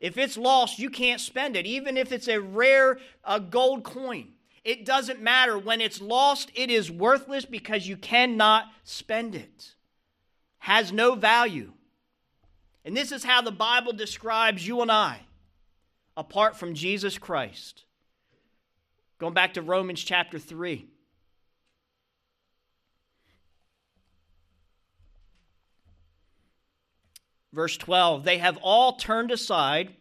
If 0.00 0.18
it's 0.18 0.36
lost, 0.36 0.78
you 0.78 0.90
can't 0.90 1.20
spend 1.20 1.56
it, 1.56 1.66
even 1.66 1.96
if 1.96 2.12
it's 2.12 2.28
a 2.28 2.40
rare 2.40 2.98
uh, 3.24 3.38
gold 3.38 3.84
coin. 3.84 4.28
It 4.64 4.84
doesn't 4.84 5.20
matter. 5.20 5.58
When 5.58 5.80
it's 5.80 6.00
lost, 6.00 6.50
it 6.54 6.70
is 6.70 6.90
worthless 6.90 7.44
because 7.44 7.86
you 7.86 7.96
cannot 7.96 8.66
spend 8.84 9.34
it 9.34 9.74
has 10.64 10.90
no 10.90 11.14
value. 11.14 11.70
And 12.86 12.96
this 12.96 13.12
is 13.12 13.22
how 13.22 13.42
the 13.42 13.52
Bible 13.52 13.92
describes 13.92 14.66
you 14.66 14.80
and 14.80 14.90
I 14.90 15.20
apart 16.16 16.56
from 16.56 16.72
Jesus 16.72 17.18
Christ. 17.18 17.84
Going 19.18 19.34
back 19.34 19.54
to 19.54 19.62
Romans 19.62 20.02
chapter 20.02 20.38
3. 20.38 20.86
Verse 27.54 27.76
12 27.76 28.24
They 28.24 28.38
have 28.38 28.58
all 28.58 28.96
turned 28.96 29.30
aside, 29.30 29.94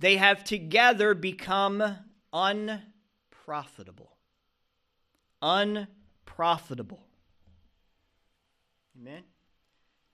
they 0.00 0.16
have 0.16 0.42
together 0.42 1.14
become 1.14 1.98
unprofitable. 2.32 4.16
Unprofitable. 5.42 7.04
Amen. 8.98 9.22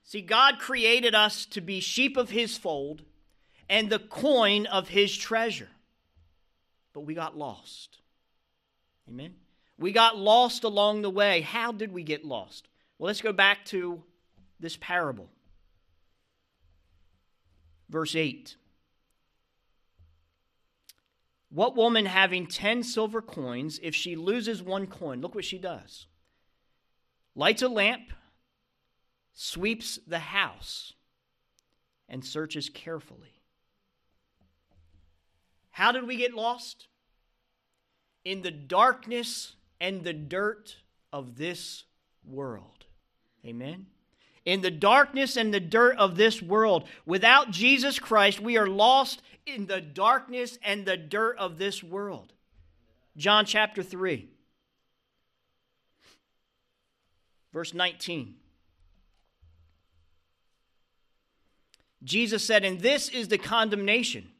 See, 0.02 0.20
God 0.20 0.58
created 0.58 1.14
us 1.14 1.46
to 1.46 1.60
be 1.60 1.78
sheep 1.78 2.16
of 2.16 2.30
his 2.30 2.58
fold 2.58 3.02
and 3.68 3.88
the 3.88 4.00
coin 4.00 4.66
of 4.66 4.88
his 4.88 5.16
treasure. 5.16 5.68
But 6.92 7.02
we 7.02 7.14
got 7.14 7.38
lost. 7.38 7.98
Amen? 9.08 9.34
We 9.78 9.92
got 9.92 10.18
lost 10.18 10.64
along 10.64 11.02
the 11.02 11.10
way. 11.10 11.42
How 11.42 11.70
did 11.70 11.92
we 11.92 12.02
get 12.02 12.24
lost? 12.24 12.66
Well, 12.98 13.06
let's 13.06 13.20
go 13.20 13.32
back 13.32 13.64
to 13.66 14.02
this 14.58 14.76
parable. 14.76 15.28
Verse 17.90 18.14
8. 18.14 18.56
What 21.50 21.76
woman 21.76 22.06
having 22.06 22.46
10 22.46 22.84
silver 22.84 23.20
coins, 23.20 23.80
if 23.82 23.94
she 23.94 24.14
loses 24.14 24.62
one 24.62 24.86
coin, 24.86 25.20
look 25.20 25.34
what 25.34 25.44
she 25.44 25.58
does. 25.58 26.06
Lights 27.34 27.62
a 27.62 27.68
lamp 27.68 28.12
sweeps 29.32 29.98
the 30.06 30.18
house, 30.18 30.92
and 32.08 32.24
searches 32.24 32.68
carefully. 32.68 33.40
How 35.70 35.92
did 35.92 36.06
we 36.06 36.16
get 36.16 36.34
lost? 36.34 36.88
In 38.24 38.42
the 38.42 38.50
darkness 38.50 39.54
and 39.80 40.04
the 40.04 40.12
dirt 40.12 40.76
of 41.12 41.36
this 41.36 41.84
world. 42.24 42.84
Amen. 43.46 43.86
In 44.44 44.62
the 44.62 44.70
darkness 44.70 45.36
and 45.36 45.52
the 45.52 45.60
dirt 45.60 45.96
of 45.98 46.16
this 46.16 46.40
world. 46.40 46.84
Without 47.04 47.50
Jesus 47.50 47.98
Christ, 47.98 48.40
we 48.40 48.56
are 48.56 48.66
lost 48.66 49.22
in 49.46 49.66
the 49.66 49.80
darkness 49.80 50.58
and 50.62 50.84
the 50.84 50.96
dirt 50.96 51.36
of 51.38 51.58
this 51.58 51.82
world. 51.82 52.32
John 53.16 53.44
chapter 53.44 53.82
3, 53.82 54.28
verse 57.52 57.74
19. 57.74 58.36
Jesus 62.02 62.44
said, 62.44 62.64
And 62.64 62.80
this 62.80 63.08
is 63.08 63.28
the 63.28 63.38
condemnation 63.38 64.30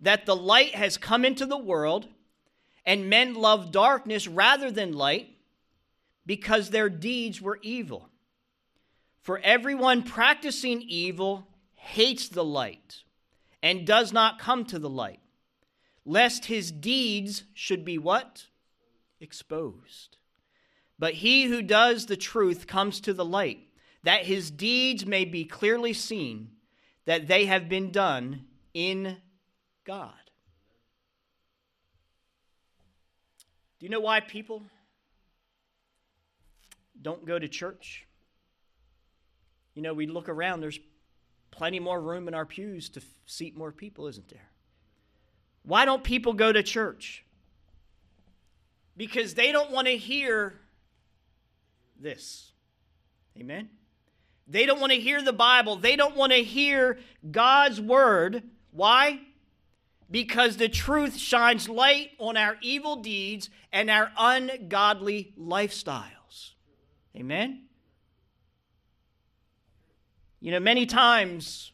that 0.00 0.26
the 0.26 0.36
light 0.36 0.74
has 0.74 0.96
come 0.96 1.24
into 1.24 1.46
the 1.46 1.58
world, 1.58 2.08
and 2.84 3.10
men 3.10 3.34
love 3.34 3.70
darkness 3.70 4.26
rather 4.26 4.70
than 4.70 4.92
light 4.92 5.28
because 6.24 6.70
their 6.70 6.88
deeds 6.88 7.40
were 7.40 7.58
evil. 7.62 8.08
For 9.22 9.38
everyone 9.38 10.02
practicing 10.02 10.82
evil 10.82 11.46
hates 11.74 12.28
the 12.28 12.44
light 12.44 13.04
and 13.62 13.86
does 13.86 14.12
not 14.12 14.40
come 14.40 14.64
to 14.66 14.80
the 14.80 14.90
light, 14.90 15.20
lest 16.04 16.46
his 16.46 16.72
deeds 16.72 17.44
should 17.54 17.84
be 17.84 17.98
what? 17.98 18.46
Exposed. 19.20 20.16
But 20.98 21.14
he 21.14 21.44
who 21.44 21.62
does 21.62 22.06
the 22.06 22.16
truth 22.16 22.66
comes 22.66 23.00
to 23.02 23.14
the 23.14 23.24
light, 23.24 23.60
that 24.02 24.24
his 24.24 24.50
deeds 24.50 25.06
may 25.06 25.24
be 25.24 25.44
clearly 25.44 25.92
seen 25.92 26.50
that 27.04 27.28
they 27.28 27.46
have 27.46 27.68
been 27.68 27.92
done 27.92 28.46
in 28.74 29.18
God. 29.84 30.12
Do 33.78 33.86
you 33.86 33.90
know 33.90 34.00
why 34.00 34.18
people 34.18 34.62
don't 37.00 37.24
go 37.24 37.38
to 37.38 37.46
church? 37.46 38.06
You 39.74 39.82
know, 39.82 39.94
we 39.94 40.06
look 40.06 40.28
around, 40.28 40.60
there's 40.60 40.78
plenty 41.50 41.80
more 41.80 42.00
room 42.00 42.28
in 42.28 42.34
our 42.34 42.46
pews 42.46 42.88
to 42.90 43.02
seat 43.26 43.56
more 43.56 43.72
people, 43.72 44.06
isn't 44.06 44.28
there? 44.28 44.50
Why 45.62 45.84
don't 45.84 46.02
people 46.02 46.32
go 46.32 46.52
to 46.52 46.62
church? 46.62 47.24
Because 48.96 49.34
they 49.34 49.52
don't 49.52 49.70
want 49.70 49.86
to 49.86 49.96
hear 49.96 50.54
this. 51.98 52.52
Amen? 53.38 53.70
They 54.46 54.66
don't 54.66 54.80
want 54.80 54.92
to 54.92 55.00
hear 55.00 55.22
the 55.22 55.32
Bible. 55.32 55.76
They 55.76 55.96
don't 55.96 56.16
want 56.16 56.32
to 56.32 56.42
hear 56.42 56.98
God's 57.30 57.80
word. 57.80 58.42
Why? 58.72 59.20
Because 60.10 60.56
the 60.56 60.68
truth 60.68 61.16
shines 61.16 61.68
light 61.68 62.10
on 62.18 62.36
our 62.36 62.56
evil 62.60 62.96
deeds 62.96 63.48
and 63.72 63.88
our 63.88 64.10
ungodly 64.18 65.32
lifestyles. 65.38 66.52
Amen? 67.16 67.62
You 70.42 70.50
know, 70.50 70.60
many 70.60 70.84
times, 70.84 71.72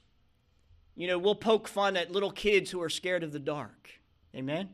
you 0.95 1.09
know, 1.09 1.19
we'll 1.19 1.35
poke 1.35 1.67
fun 1.67 1.97
at 1.97 2.13
little 2.13 2.31
kids 2.31 2.71
who 2.71 2.81
are 2.81 2.89
scared 2.89 3.25
of 3.25 3.33
the 3.33 3.41
dark. 3.41 3.91
Amen? 4.37 4.69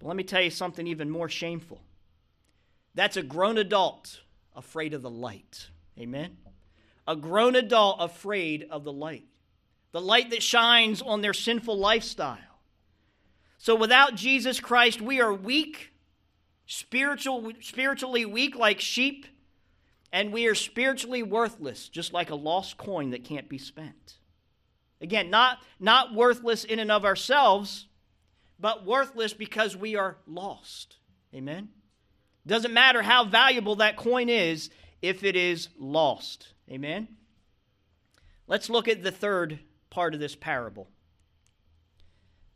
But 0.00 0.08
let 0.08 0.16
me 0.16 0.24
tell 0.24 0.42
you 0.42 0.50
something 0.50 0.88
even 0.88 1.08
more 1.08 1.28
shameful. 1.28 1.80
That's 2.96 3.16
a 3.16 3.22
grown 3.22 3.58
adult 3.58 4.22
afraid 4.56 4.94
of 4.94 5.02
the 5.02 5.10
light. 5.10 5.68
Amen? 5.96 6.38
a 7.10 7.16
grown 7.16 7.56
adult 7.56 7.96
afraid 7.98 8.68
of 8.70 8.84
the 8.84 8.92
light, 8.92 9.26
the 9.90 10.00
light 10.00 10.30
that 10.30 10.44
shines 10.44 11.02
on 11.02 11.22
their 11.22 11.34
sinful 11.34 11.76
lifestyle. 11.76 12.38
So 13.58 13.74
without 13.74 14.14
Jesus 14.14 14.60
Christ, 14.60 15.00
we 15.00 15.20
are 15.20 15.34
weak, 15.34 15.92
spiritual, 16.66 17.50
spiritually 17.60 18.24
weak 18.24 18.54
like 18.54 18.78
sheep, 18.78 19.26
and 20.12 20.32
we 20.32 20.46
are 20.46 20.54
spiritually 20.54 21.22
worthless, 21.22 21.88
just 21.88 22.12
like 22.12 22.30
a 22.30 22.34
lost 22.34 22.76
coin 22.76 23.10
that 23.10 23.24
can't 23.24 23.48
be 23.48 23.58
spent. 23.58 24.18
Again, 25.00 25.30
not, 25.30 25.58
not 25.78 26.14
worthless 26.14 26.64
in 26.64 26.78
and 26.78 26.90
of 26.90 27.04
ourselves, 27.04 27.86
but 28.58 28.84
worthless 28.84 29.32
because 29.32 29.76
we 29.76 29.96
are 29.96 30.18
lost. 30.26 30.96
Amen? 31.34 31.68
Doesn't 32.46 32.74
matter 32.74 33.02
how 33.02 33.24
valuable 33.24 33.76
that 33.76 33.96
coin 33.96 34.28
is 34.28 34.70
if 35.00 35.24
it 35.24 35.36
is 35.36 35.68
lost. 35.78 36.54
Amen? 36.70 37.08
Let's 38.46 38.68
look 38.68 38.88
at 38.88 39.02
the 39.02 39.12
third 39.12 39.60
part 39.90 40.12
of 40.12 40.20
this 40.20 40.34
parable. 40.34 40.88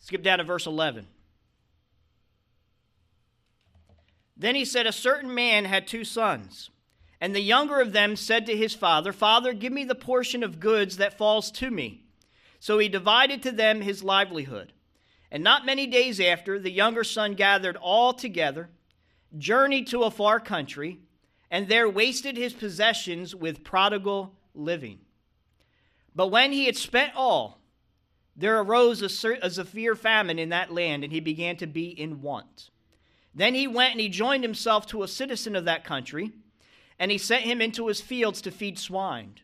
Skip 0.00 0.22
down 0.22 0.38
to 0.38 0.44
verse 0.44 0.66
11. 0.66 1.06
Then 4.36 4.54
he 4.54 4.64
said, 4.64 4.86
A 4.86 4.92
certain 4.92 5.32
man 5.32 5.64
had 5.64 5.86
two 5.86 6.04
sons. 6.04 6.70
And 7.20 7.34
the 7.34 7.40
younger 7.40 7.80
of 7.80 7.92
them 7.92 8.16
said 8.16 8.46
to 8.46 8.56
his 8.56 8.74
father, 8.74 9.12
Father, 9.12 9.52
give 9.52 9.72
me 9.72 9.84
the 9.84 9.94
portion 9.94 10.42
of 10.42 10.60
goods 10.60 10.96
that 10.96 11.16
falls 11.16 11.50
to 11.52 11.70
me. 11.70 12.04
So 12.60 12.78
he 12.78 12.88
divided 12.88 13.42
to 13.42 13.52
them 13.52 13.80
his 13.80 14.02
livelihood. 14.02 14.72
And 15.30 15.42
not 15.42 15.66
many 15.66 15.86
days 15.86 16.20
after, 16.20 16.58
the 16.58 16.70
younger 16.70 17.04
son 17.04 17.34
gathered 17.34 17.76
all 17.76 18.12
together, 18.12 18.70
journeyed 19.36 19.86
to 19.88 20.02
a 20.02 20.10
far 20.10 20.38
country, 20.38 21.00
and 21.50 21.68
there 21.68 21.88
wasted 21.88 22.36
his 22.36 22.52
possessions 22.52 23.34
with 23.34 23.64
prodigal 23.64 24.34
living. 24.54 25.00
But 26.14 26.28
when 26.28 26.52
he 26.52 26.66
had 26.66 26.76
spent 26.76 27.12
all, 27.16 27.60
there 28.36 28.58
arose 28.60 29.02
a, 29.02 29.08
severe 29.08 29.94
famine 29.94 30.38
in 30.38 30.48
that 30.48 30.72
land, 30.72 31.04
and 31.04 31.12
he 31.12 31.20
began 31.20 31.56
to 31.56 31.66
be 31.66 31.88
in 31.88 32.22
want. 32.22 32.70
Then 33.34 33.54
he 33.54 33.66
went 33.66 33.92
and 33.92 34.00
he 34.00 34.08
joined 34.08 34.44
himself 34.44 34.86
to 34.88 35.02
a 35.02 35.08
citizen 35.08 35.56
of 35.56 35.64
that 35.64 35.84
country, 35.84 36.32
and 36.98 37.10
he 37.10 37.18
sent 37.18 37.44
him 37.44 37.60
into 37.60 37.88
his 37.88 38.00
fields 38.00 38.40
to 38.42 38.50
feed 38.50 38.78
swine. 38.78 39.34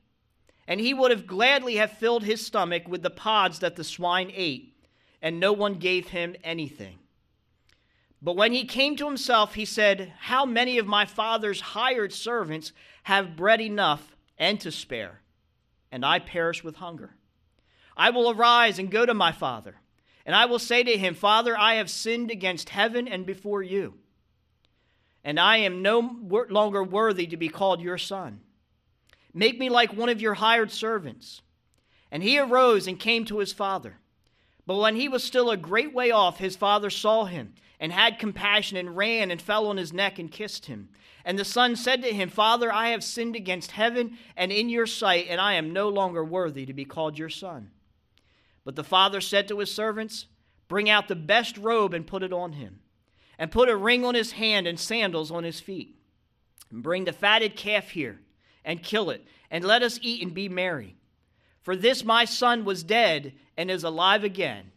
And 0.66 0.80
he 0.80 0.94
would 0.94 1.10
have 1.10 1.26
gladly 1.26 1.76
have 1.76 1.92
filled 1.92 2.24
his 2.24 2.44
stomach 2.44 2.86
with 2.86 3.02
the 3.02 3.10
pods 3.10 3.58
that 3.58 3.76
the 3.76 3.84
swine 3.84 4.30
ate, 4.34 4.74
and 5.20 5.40
no 5.40 5.52
one 5.52 5.74
gave 5.74 6.08
him 6.08 6.36
anything. 6.44 6.98
But 8.22 8.36
when 8.36 8.52
he 8.52 8.64
came 8.64 8.96
to 8.96 9.06
himself, 9.06 9.54
he 9.54 9.64
said, 9.64 10.12
How 10.18 10.44
many 10.44 10.78
of 10.78 10.86
my 10.86 11.06
father's 11.06 11.60
hired 11.60 12.12
servants 12.12 12.72
have 13.04 13.36
bread 13.36 13.60
enough 13.60 14.14
and 14.38 14.60
to 14.60 14.70
spare, 14.70 15.22
and 15.90 16.04
I 16.04 16.18
perish 16.18 16.62
with 16.62 16.76
hunger? 16.76 17.16
I 17.96 18.10
will 18.10 18.30
arise 18.30 18.78
and 18.78 18.90
go 18.90 19.06
to 19.06 19.14
my 19.14 19.32
father, 19.32 19.76
and 20.26 20.36
I 20.36 20.46
will 20.46 20.58
say 20.58 20.82
to 20.82 20.96
him, 20.98 21.14
Father, 21.14 21.56
I 21.58 21.74
have 21.74 21.90
sinned 21.90 22.30
against 22.30 22.68
heaven 22.68 23.08
and 23.08 23.24
before 23.24 23.62
you, 23.62 23.94
and 25.24 25.38
I 25.38 25.58
am 25.58 25.82
no 25.82 26.18
longer 26.48 26.82
worthy 26.82 27.26
to 27.26 27.36
be 27.36 27.48
called 27.48 27.80
your 27.80 27.98
son. 27.98 28.40
Make 29.32 29.58
me 29.58 29.68
like 29.68 29.92
one 29.92 30.08
of 30.08 30.20
your 30.20 30.34
hired 30.34 30.70
servants. 30.70 31.42
And 32.10 32.22
he 32.22 32.38
arose 32.38 32.86
and 32.86 32.98
came 32.98 33.24
to 33.26 33.38
his 33.38 33.52
father. 33.52 33.98
But 34.66 34.78
when 34.78 34.96
he 34.96 35.08
was 35.08 35.22
still 35.22 35.50
a 35.50 35.56
great 35.56 35.94
way 35.94 36.10
off, 36.10 36.38
his 36.38 36.56
father 36.56 36.90
saw 36.90 37.24
him 37.24 37.54
and 37.78 37.92
had 37.92 38.18
compassion 38.18 38.76
and 38.76 38.96
ran 38.96 39.30
and 39.30 39.40
fell 39.40 39.66
on 39.68 39.76
his 39.76 39.92
neck 39.92 40.18
and 40.18 40.30
kissed 40.30 40.66
him. 40.66 40.90
And 41.24 41.38
the 41.38 41.44
son 41.44 41.76
said 41.76 42.02
to 42.02 42.12
him, 42.12 42.28
Father, 42.28 42.72
I 42.72 42.88
have 42.88 43.04
sinned 43.04 43.36
against 43.36 43.72
heaven 43.72 44.18
and 44.36 44.50
in 44.50 44.68
your 44.68 44.86
sight, 44.86 45.26
and 45.28 45.40
I 45.40 45.54
am 45.54 45.72
no 45.72 45.88
longer 45.88 46.24
worthy 46.24 46.66
to 46.66 46.72
be 46.72 46.84
called 46.84 47.18
your 47.18 47.28
son. 47.28 47.70
But 48.64 48.76
the 48.76 48.84
father 48.84 49.20
said 49.20 49.48
to 49.48 49.58
his 49.58 49.72
servants, 49.72 50.26
Bring 50.68 50.88
out 50.88 51.08
the 51.08 51.16
best 51.16 51.58
robe 51.58 51.94
and 51.94 52.06
put 52.06 52.22
it 52.22 52.32
on 52.32 52.52
him, 52.52 52.80
and 53.40 53.50
put 53.50 53.70
a 53.70 53.76
ring 53.76 54.04
on 54.04 54.14
his 54.14 54.32
hand 54.32 54.66
and 54.66 54.78
sandals 54.78 55.30
on 55.30 55.44
his 55.44 55.58
feet. 55.58 55.96
And 56.70 56.82
bring 56.82 57.06
the 57.06 57.12
fatted 57.12 57.56
calf 57.56 57.88
here 57.88 58.20
and 58.66 58.82
kill 58.82 59.08
it, 59.08 59.26
and 59.50 59.64
let 59.64 59.82
us 59.82 59.98
eat 60.02 60.22
and 60.22 60.34
be 60.34 60.50
merry. 60.50 60.94
For 61.62 61.74
this 61.74 62.04
my 62.04 62.26
son 62.26 62.66
was 62.66 62.84
dead 62.84 63.32
and 63.56 63.70
is 63.70 63.82
alive 63.82 64.22
again. 64.22 64.72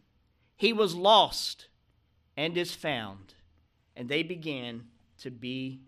He 0.56 0.72
was 0.72 0.96
lost 0.96 1.68
and 2.38 2.58
is 2.58 2.74
found. 2.74 3.34
And 3.98 4.08
they 4.08 4.24
began 4.24 4.86
to 5.20 5.30
be 5.30 5.82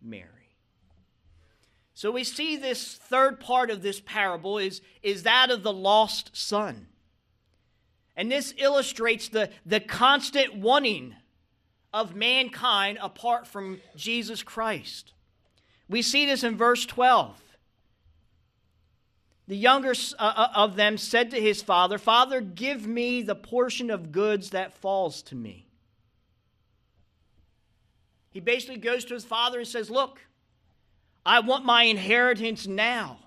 merry. 0.00 0.28
So 1.94 2.12
we 2.12 2.22
see 2.22 2.56
this 2.56 2.94
third 2.94 3.40
part 3.40 3.70
of 3.70 3.82
this 3.82 4.00
parable 4.00 4.56
is, 4.56 4.80
is 5.02 5.24
that 5.24 5.50
of 5.50 5.64
the 5.64 5.72
lost 5.72 6.30
son. 6.36 6.86
And 8.16 8.30
this 8.30 8.54
illustrates 8.56 9.28
the, 9.28 9.50
the 9.66 9.80
constant 9.80 10.54
wanting 10.54 11.16
of 11.92 12.14
mankind 12.14 12.98
apart 13.00 13.46
from 13.46 13.80
Jesus 13.96 14.42
Christ. 14.42 15.12
We 15.88 16.02
see 16.02 16.26
this 16.26 16.44
in 16.44 16.56
verse 16.56 16.86
12. 16.86 17.36
The 19.48 19.56
younger 19.56 19.94
uh, 20.16 20.32
uh, 20.36 20.48
of 20.54 20.76
them 20.76 20.96
said 20.96 21.32
to 21.32 21.40
his 21.40 21.60
father, 21.60 21.98
Father, 21.98 22.40
give 22.40 22.86
me 22.86 23.22
the 23.22 23.34
portion 23.34 23.90
of 23.90 24.12
goods 24.12 24.50
that 24.50 24.74
falls 24.74 25.22
to 25.22 25.34
me. 25.34 25.66
He 28.30 28.38
basically 28.38 28.76
goes 28.76 29.04
to 29.06 29.14
his 29.14 29.24
father 29.24 29.58
and 29.58 29.66
says, 29.66 29.90
Look, 29.90 30.20
I 31.26 31.40
want 31.40 31.64
my 31.64 31.82
inheritance 31.82 32.68
now. 32.68 33.18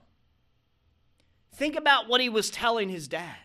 Think 1.54 1.76
about 1.76 2.08
what 2.08 2.22
he 2.22 2.30
was 2.30 2.50
telling 2.50 2.88
his 2.88 3.10
dad. 3.10 3.36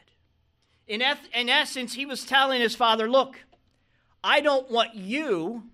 In, 0.86 1.02
in 1.34 1.48
essence, 1.48 1.94
he 1.94 2.06
was 2.06 2.24
telling 2.24 2.60
his 2.60 2.76
father, 2.76 3.10
Look, 3.10 3.40
I 4.22 4.40
don't 4.40 4.70
want 4.70 4.94
you, 4.94 5.64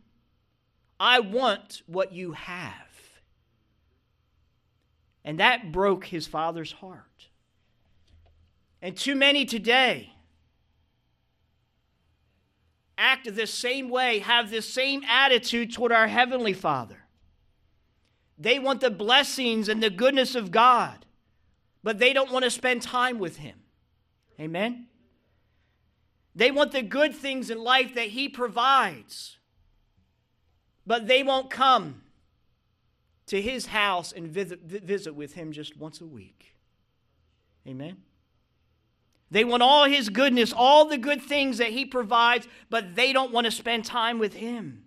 I 1.01 1.21
want 1.21 1.83
what 1.87 2.13
you 2.13 2.33
have. 2.33 2.73
And 5.25 5.41
that 5.41 5.73
broke 5.73 6.05
his 6.05 6.27
father's 6.27 6.73
heart. 6.73 7.29
And 8.83 8.97
too 8.97 9.15
many 9.15 9.47
today 9.47 10.13
act 12.99 13.35
this 13.35 13.53
same 13.53 13.89
way, 13.89 14.21
have 14.21 14.51
this 14.51 14.69
same 14.69 15.03
attitude 15.09 15.73
toward 15.73 15.93
our 15.93 16.07
Heavenly 16.07 16.53
Father. 16.53 16.99
They 18.39 18.59
want 18.59 18.81
the 18.81 18.91
blessings 18.91 19.69
and 19.69 19.83
the 19.83 19.91
goodness 19.91 20.35
of 20.35 20.51
God, 20.51 21.07
but 21.83 21.99
they 21.99 22.13
don't 22.13 22.31
want 22.31 22.45
to 22.45 22.51
spend 22.51 22.83
time 22.83 23.19
with 23.19 23.39
Him. 23.39 23.57
Amen? 24.39 24.87
They 26.35 26.51
want 26.51 26.73
the 26.73 26.83
good 26.83 27.15
things 27.15 27.51
in 27.51 27.63
life 27.63 27.95
that 27.95 28.09
He 28.09 28.29
provides, 28.29 29.39
but 30.87 31.07
they 31.07 31.23
won't 31.23 31.51
come 31.51 32.03
to 33.27 33.41
His 33.41 33.67
house 33.67 34.13
and 34.13 34.29
visit, 34.29 34.63
visit 34.63 35.15
with 35.15 35.35
Him 35.35 35.53
just 35.53 35.77
once 35.77 36.01
a 36.01 36.07
week. 36.07 36.57
Amen? 37.67 37.99
They 39.31 39.45
want 39.45 39.63
all 39.63 39.85
His 39.85 40.09
goodness, 40.09 40.53
all 40.53 40.87
the 40.87 40.99
good 40.99 41.23
things 41.23 41.59
that 41.59 41.71
He 41.71 41.85
provides, 41.85 42.49
but 42.69 42.97
they 42.97 43.13
don't 43.13 43.33
want 43.33 43.45
to 43.45 43.51
spend 43.51 43.85
time 43.85 44.19
with 44.19 44.35
Him. 44.35 44.85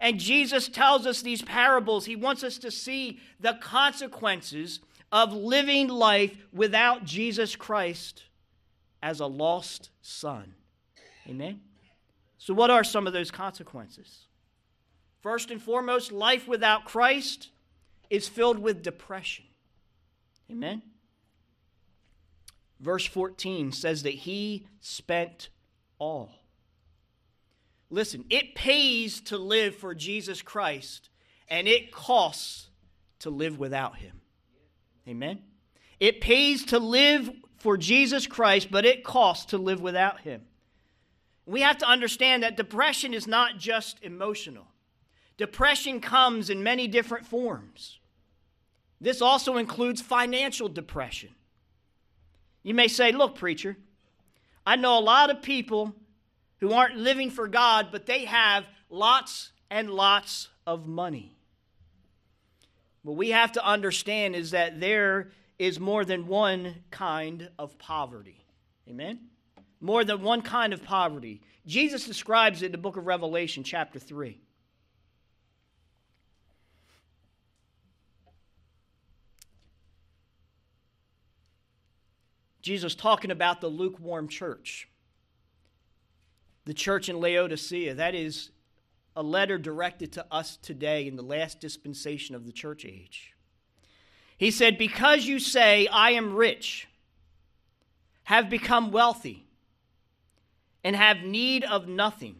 And 0.00 0.18
Jesus 0.18 0.68
tells 0.68 1.06
us 1.06 1.22
these 1.22 1.42
parables. 1.42 2.06
He 2.06 2.16
wants 2.16 2.42
us 2.42 2.58
to 2.58 2.70
see 2.70 3.20
the 3.38 3.58
consequences 3.60 4.80
of 5.12 5.32
living 5.32 5.88
life 5.88 6.36
without 6.52 7.04
Jesus 7.04 7.54
Christ 7.54 8.24
as 9.02 9.20
a 9.20 9.26
lost 9.26 9.90
son. 10.02 10.54
Amen? 11.28 11.60
So, 12.38 12.54
what 12.54 12.70
are 12.70 12.84
some 12.84 13.06
of 13.06 13.12
those 13.12 13.30
consequences? 13.30 14.26
First 15.20 15.50
and 15.50 15.60
foremost, 15.60 16.10
life 16.10 16.48
without 16.48 16.84
Christ 16.84 17.50
is 18.08 18.28
filled 18.28 18.58
with 18.58 18.82
depression. 18.82 19.44
Amen? 20.50 20.82
Verse 22.80 23.04
14 23.04 23.72
says 23.72 24.02
that 24.04 24.14
he 24.14 24.66
spent 24.80 25.50
all. 25.98 26.32
Listen, 27.90 28.24
it 28.30 28.54
pays 28.54 29.20
to 29.22 29.36
live 29.36 29.74
for 29.74 29.94
Jesus 29.94 30.40
Christ, 30.40 31.10
and 31.48 31.68
it 31.68 31.92
costs 31.92 32.68
to 33.18 33.30
live 33.30 33.58
without 33.58 33.96
him. 33.96 34.20
Amen? 35.06 35.40
It 35.98 36.20
pays 36.20 36.64
to 36.66 36.78
live 36.78 37.30
for 37.60 37.76
Jesus 37.76 38.26
Christ, 38.26 38.68
but 38.70 38.84
it 38.84 39.04
costs 39.04 39.46
to 39.46 39.58
live 39.58 39.80
without 39.80 40.20
him. 40.20 40.42
We 41.46 41.60
have 41.60 41.78
to 41.78 41.86
understand 41.86 42.42
that 42.42 42.56
depression 42.56 43.14
is 43.14 43.26
not 43.26 43.58
just 43.58 44.02
emotional. 44.02 44.66
Depression 45.36 46.00
comes 46.00 46.50
in 46.50 46.62
many 46.62 46.88
different 46.88 47.26
forms. 47.26 47.98
This 49.00 49.22
also 49.22 49.56
includes 49.56 50.00
financial 50.00 50.68
depression. 50.68 51.30
You 52.62 52.74
may 52.74 52.88
say, 52.88 53.12
Look, 53.12 53.36
preacher, 53.36 53.76
I 54.66 54.76
know 54.76 54.98
a 54.98 55.00
lot 55.00 55.30
of 55.30 55.42
people 55.42 55.94
who 56.60 56.72
aren't 56.72 56.96
living 56.96 57.30
for 57.30 57.48
God, 57.48 57.88
but 57.90 58.06
they 58.06 58.26
have 58.26 58.64
lots 58.90 59.52
and 59.70 59.90
lots 59.90 60.48
of 60.66 60.86
money. 60.86 61.34
What 63.02 63.16
we 63.16 63.30
have 63.30 63.52
to 63.52 63.64
understand 63.64 64.36
is 64.36 64.50
that 64.50 64.78
there 64.78 65.30
is 65.60 65.78
more 65.78 66.06
than 66.06 66.26
one 66.26 66.74
kind 66.90 67.50
of 67.58 67.78
poverty. 67.78 68.46
Amen? 68.88 69.20
More 69.78 70.04
than 70.04 70.22
one 70.22 70.40
kind 70.40 70.72
of 70.72 70.82
poverty. 70.82 71.42
Jesus 71.66 72.06
describes 72.06 72.62
it 72.62 72.66
in 72.66 72.72
the 72.72 72.78
book 72.78 72.96
of 72.96 73.06
Revelation, 73.06 73.62
chapter 73.62 73.98
3. 73.98 74.40
Jesus 82.62 82.94
talking 82.94 83.30
about 83.30 83.60
the 83.60 83.68
lukewarm 83.68 84.28
church 84.28 84.88
the 86.64 86.74
church 86.74 87.08
in 87.08 87.18
Laodicea. 87.20 87.94
That 87.94 88.14
is 88.14 88.50
a 89.16 89.22
letter 89.22 89.58
directed 89.58 90.12
to 90.12 90.26
us 90.30 90.56
today 90.56 91.06
in 91.06 91.16
the 91.16 91.22
last 91.22 91.60
dispensation 91.60 92.34
of 92.34 92.46
the 92.46 92.52
church 92.52 92.84
age. 92.84 93.29
He 94.40 94.50
said, 94.50 94.78
Because 94.78 95.26
you 95.26 95.38
say, 95.38 95.86
I 95.88 96.12
am 96.12 96.34
rich, 96.34 96.88
have 98.22 98.48
become 98.48 98.90
wealthy, 98.90 99.44
and 100.82 100.96
have 100.96 101.18
need 101.18 101.62
of 101.62 101.86
nothing, 101.86 102.36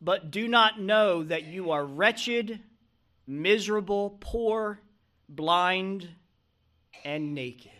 but 0.00 0.30
do 0.30 0.46
not 0.46 0.80
know 0.80 1.24
that 1.24 1.42
you 1.42 1.72
are 1.72 1.84
wretched, 1.84 2.60
miserable, 3.26 4.16
poor, 4.20 4.78
blind, 5.28 6.08
and 7.04 7.34
naked. 7.34 7.72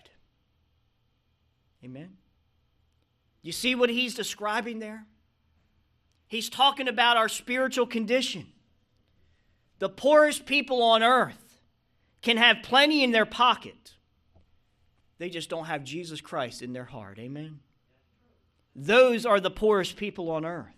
Amen. 1.85 2.17
You 3.41 3.53
see 3.53 3.77
what 3.77 3.89
he's 3.89 4.17
describing 4.17 4.81
there? 4.81 5.07
He's 6.27 6.49
talking 6.49 6.89
about 6.89 7.17
our 7.17 7.29
spiritual 7.29 7.87
condition. 7.87 8.49
The 9.79 9.89
poorest 9.89 10.45
people 10.45 10.83
on 10.83 11.05
earth 11.05 11.48
can 12.23 12.37
have 12.37 12.59
plenty 12.63 13.05
in 13.05 13.13
their 13.13 13.27
pocket, 13.27 13.95
they 15.19 15.31
just 15.31 15.51
don't 15.51 15.67
have 15.67 15.85
Jesus 15.85 16.21
Christ 16.21 16.63
in 16.63 16.73
their 16.73 16.85
heart. 16.85 17.19
Amen? 17.19 17.61
Those 18.75 19.27
are 19.27 19.41
the 19.41 19.51
poorest 19.51 19.97
people 19.97 20.31
on 20.31 20.45
earth. 20.45 20.75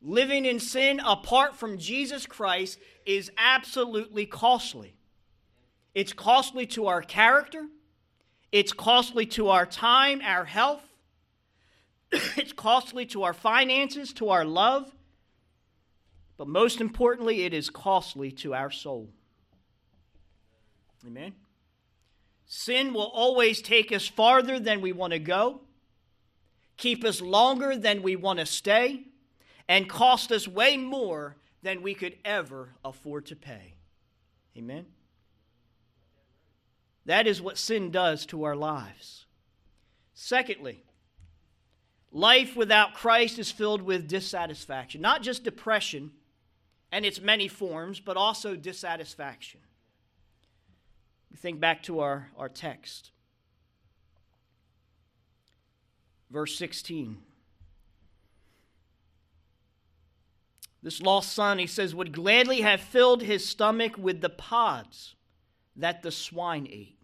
Living 0.00 0.44
in 0.44 0.60
sin 0.60 1.00
apart 1.04 1.56
from 1.56 1.78
Jesus 1.78 2.26
Christ 2.26 2.78
is 3.04 3.30
absolutely 3.36 4.26
costly. 4.26 4.94
It's 5.94 6.12
costly 6.12 6.66
to 6.66 6.86
our 6.86 7.02
character, 7.02 7.66
it's 8.52 8.72
costly 8.72 9.26
to 9.26 9.48
our 9.48 9.66
time, 9.66 10.20
our 10.22 10.44
health, 10.44 10.84
it's 12.12 12.52
costly 12.52 13.06
to 13.06 13.22
our 13.22 13.32
finances, 13.32 14.12
to 14.14 14.28
our 14.28 14.44
love, 14.44 14.94
but 16.36 16.46
most 16.46 16.80
importantly, 16.80 17.44
it 17.44 17.54
is 17.54 17.70
costly 17.70 18.30
to 18.30 18.54
our 18.54 18.70
soul. 18.70 19.08
Amen. 21.06 21.34
Sin 22.46 22.92
will 22.92 23.10
always 23.12 23.62
take 23.62 23.92
us 23.92 24.06
farther 24.06 24.58
than 24.58 24.80
we 24.80 24.92
want 24.92 25.12
to 25.12 25.18
go, 25.18 25.60
keep 26.76 27.04
us 27.04 27.20
longer 27.20 27.76
than 27.76 28.02
we 28.02 28.16
want 28.16 28.38
to 28.38 28.46
stay, 28.46 29.04
and 29.68 29.88
cost 29.88 30.30
us 30.30 30.46
way 30.46 30.76
more 30.76 31.36
than 31.62 31.82
we 31.82 31.94
could 31.94 32.16
ever 32.24 32.70
afford 32.84 33.26
to 33.26 33.36
pay. 33.36 33.74
Amen. 34.56 34.86
That 37.04 37.26
is 37.26 37.40
what 37.40 37.58
sin 37.58 37.90
does 37.90 38.26
to 38.26 38.44
our 38.44 38.56
lives. 38.56 39.26
Secondly, 40.14 40.82
Life 42.16 42.56
without 42.56 42.94
Christ 42.94 43.38
is 43.38 43.52
filled 43.52 43.82
with 43.82 44.08
dissatisfaction, 44.08 45.02
not 45.02 45.22
just 45.22 45.44
depression 45.44 46.12
and 46.90 47.04
its 47.04 47.20
many 47.20 47.46
forms, 47.46 48.00
but 48.00 48.16
also 48.16 48.56
dissatisfaction. 48.56 49.60
Think 51.36 51.60
back 51.60 51.82
to 51.84 52.00
our, 52.00 52.30
our 52.36 52.48
text. 52.48 53.10
Verse 56.30 56.56
16. 56.58 57.18
This 60.82 61.00
lost 61.00 61.32
son, 61.32 61.58
he 61.58 61.66
says, 61.66 61.94
would 61.94 62.12
gladly 62.12 62.60
have 62.60 62.80
filled 62.80 63.22
his 63.22 63.46
stomach 63.46 63.96
with 63.98 64.20
the 64.20 64.30
pods 64.30 65.14
that 65.76 66.02
the 66.02 66.12
swine 66.12 66.66
ate. 66.70 66.96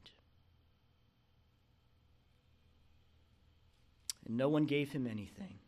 and 4.32 4.38
no 4.38 4.48
one 4.48 4.64
gave 4.64 4.92
him 4.92 5.06
anything. 5.06 5.58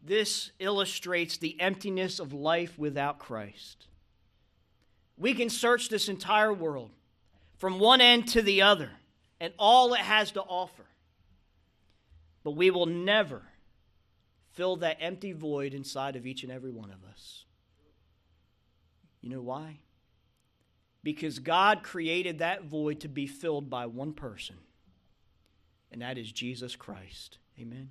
This 0.00 0.50
illustrates 0.58 1.36
the 1.36 1.60
emptiness 1.60 2.18
of 2.18 2.32
life 2.32 2.78
without 2.78 3.18
Christ. 3.18 3.86
We 5.22 5.34
can 5.34 5.50
search 5.50 5.88
this 5.88 6.08
entire 6.08 6.52
world 6.52 6.90
from 7.56 7.78
one 7.78 8.00
end 8.00 8.26
to 8.30 8.42
the 8.42 8.62
other 8.62 8.90
and 9.38 9.52
all 9.56 9.94
it 9.94 10.00
has 10.00 10.32
to 10.32 10.42
offer, 10.42 10.84
but 12.42 12.56
we 12.56 12.72
will 12.72 12.86
never 12.86 13.42
fill 14.50 14.74
that 14.78 14.96
empty 14.98 15.30
void 15.30 15.74
inside 15.74 16.16
of 16.16 16.26
each 16.26 16.42
and 16.42 16.50
every 16.50 16.72
one 16.72 16.90
of 16.90 17.08
us. 17.08 17.44
You 19.20 19.30
know 19.30 19.42
why? 19.42 19.78
Because 21.04 21.38
God 21.38 21.84
created 21.84 22.40
that 22.40 22.64
void 22.64 22.98
to 23.02 23.08
be 23.08 23.28
filled 23.28 23.70
by 23.70 23.86
one 23.86 24.14
person 24.14 24.56
and 25.92 26.02
that 26.02 26.18
is 26.18 26.32
Jesus 26.32 26.74
Christ. 26.74 27.38
Amen. 27.60 27.90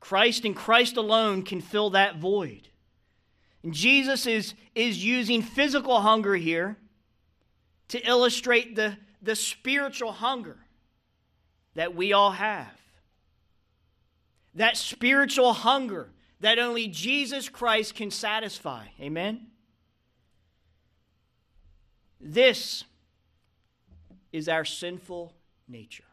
Christ 0.00 0.44
and 0.44 0.54
Christ 0.54 0.98
alone 0.98 1.44
can 1.44 1.62
fill 1.62 1.88
that 1.90 2.16
void. 2.16 2.68
And 3.62 3.74
Jesus 3.74 4.26
is, 4.26 4.54
is 4.74 5.04
using 5.04 5.42
physical 5.42 6.00
hunger 6.00 6.34
here 6.34 6.76
to 7.88 8.00
illustrate 8.08 8.76
the, 8.76 8.96
the 9.20 9.36
spiritual 9.36 10.12
hunger 10.12 10.56
that 11.74 11.94
we 11.94 12.12
all 12.12 12.32
have. 12.32 12.72
That 14.54 14.76
spiritual 14.76 15.52
hunger 15.52 16.08
that 16.40 16.58
only 16.58 16.88
Jesus 16.88 17.48
Christ 17.48 17.94
can 17.94 18.10
satisfy. 18.10 18.86
Amen? 19.00 19.48
This 22.20 22.84
is 24.32 24.48
our 24.48 24.64
sinful 24.64 25.32
nature. 25.68 26.04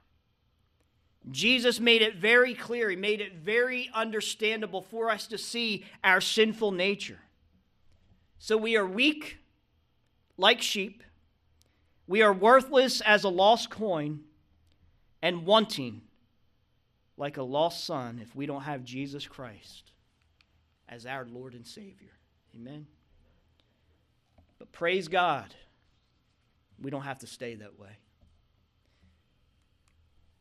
Jesus 1.30 1.80
made 1.80 2.02
it 2.02 2.16
very 2.16 2.54
clear, 2.54 2.90
He 2.90 2.96
made 2.96 3.20
it 3.20 3.36
very 3.36 3.90
understandable 3.94 4.82
for 4.82 5.10
us 5.10 5.28
to 5.28 5.38
see 5.38 5.86
our 6.04 6.22
sinful 6.22 6.72
nature. 6.72 7.20
So 8.40 8.58
we 8.58 8.76
are 8.78 8.86
weak 8.86 9.38
like 10.38 10.62
sheep, 10.62 11.04
we 12.08 12.22
are 12.22 12.34
worthless 12.34 13.02
as 13.02 13.24
a 13.24 13.30
lost 13.30 13.70
coin, 13.70 14.22
and 15.22 15.46
wanting 15.46 16.02
like 17.18 17.38
a 17.38 17.44
lost 17.44 17.84
son 17.84 18.20
if 18.22 18.36
we 18.36 18.46
don't 18.46 18.62
have 18.62 18.84
Jesus 18.84 19.28
Christ 19.28 19.92
as 20.88 21.06
our 21.06 21.26
Lord 21.26 21.54
and 21.54 21.66
Savior. 21.66 22.14
Amen. 22.56 22.88
But 24.60 24.72
praise 24.72 25.08
God, 25.08 25.54
we 26.82 26.92
don't 26.92 27.02
have 27.02 27.20
to 27.20 27.28
stay 27.28 27.56
that 27.56 27.80
way. 27.80 27.98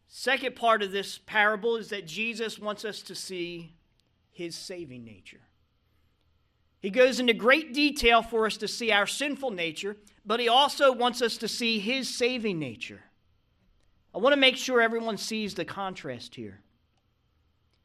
Second 0.08 0.56
part 0.56 0.82
of 0.82 0.92
this 0.92 1.18
parable 1.18 1.76
is 1.76 1.88
that 1.88 2.06
Jesus 2.06 2.58
wants 2.58 2.84
us 2.84 3.02
to 3.02 3.14
see 3.14 3.74
his 4.30 4.54
saving 4.54 5.04
nature. 5.04 5.40
He 6.86 6.90
goes 6.90 7.18
into 7.18 7.34
great 7.34 7.74
detail 7.74 8.22
for 8.22 8.46
us 8.46 8.56
to 8.58 8.68
see 8.68 8.92
our 8.92 9.08
sinful 9.08 9.50
nature, 9.50 9.96
but 10.24 10.38
he 10.38 10.46
also 10.48 10.92
wants 10.92 11.20
us 11.20 11.36
to 11.38 11.48
see 11.48 11.80
his 11.80 12.08
saving 12.08 12.60
nature. 12.60 13.02
I 14.14 14.18
want 14.18 14.34
to 14.34 14.40
make 14.40 14.56
sure 14.56 14.80
everyone 14.80 15.16
sees 15.16 15.54
the 15.54 15.64
contrast 15.64 16.36
here. 16.36 16.60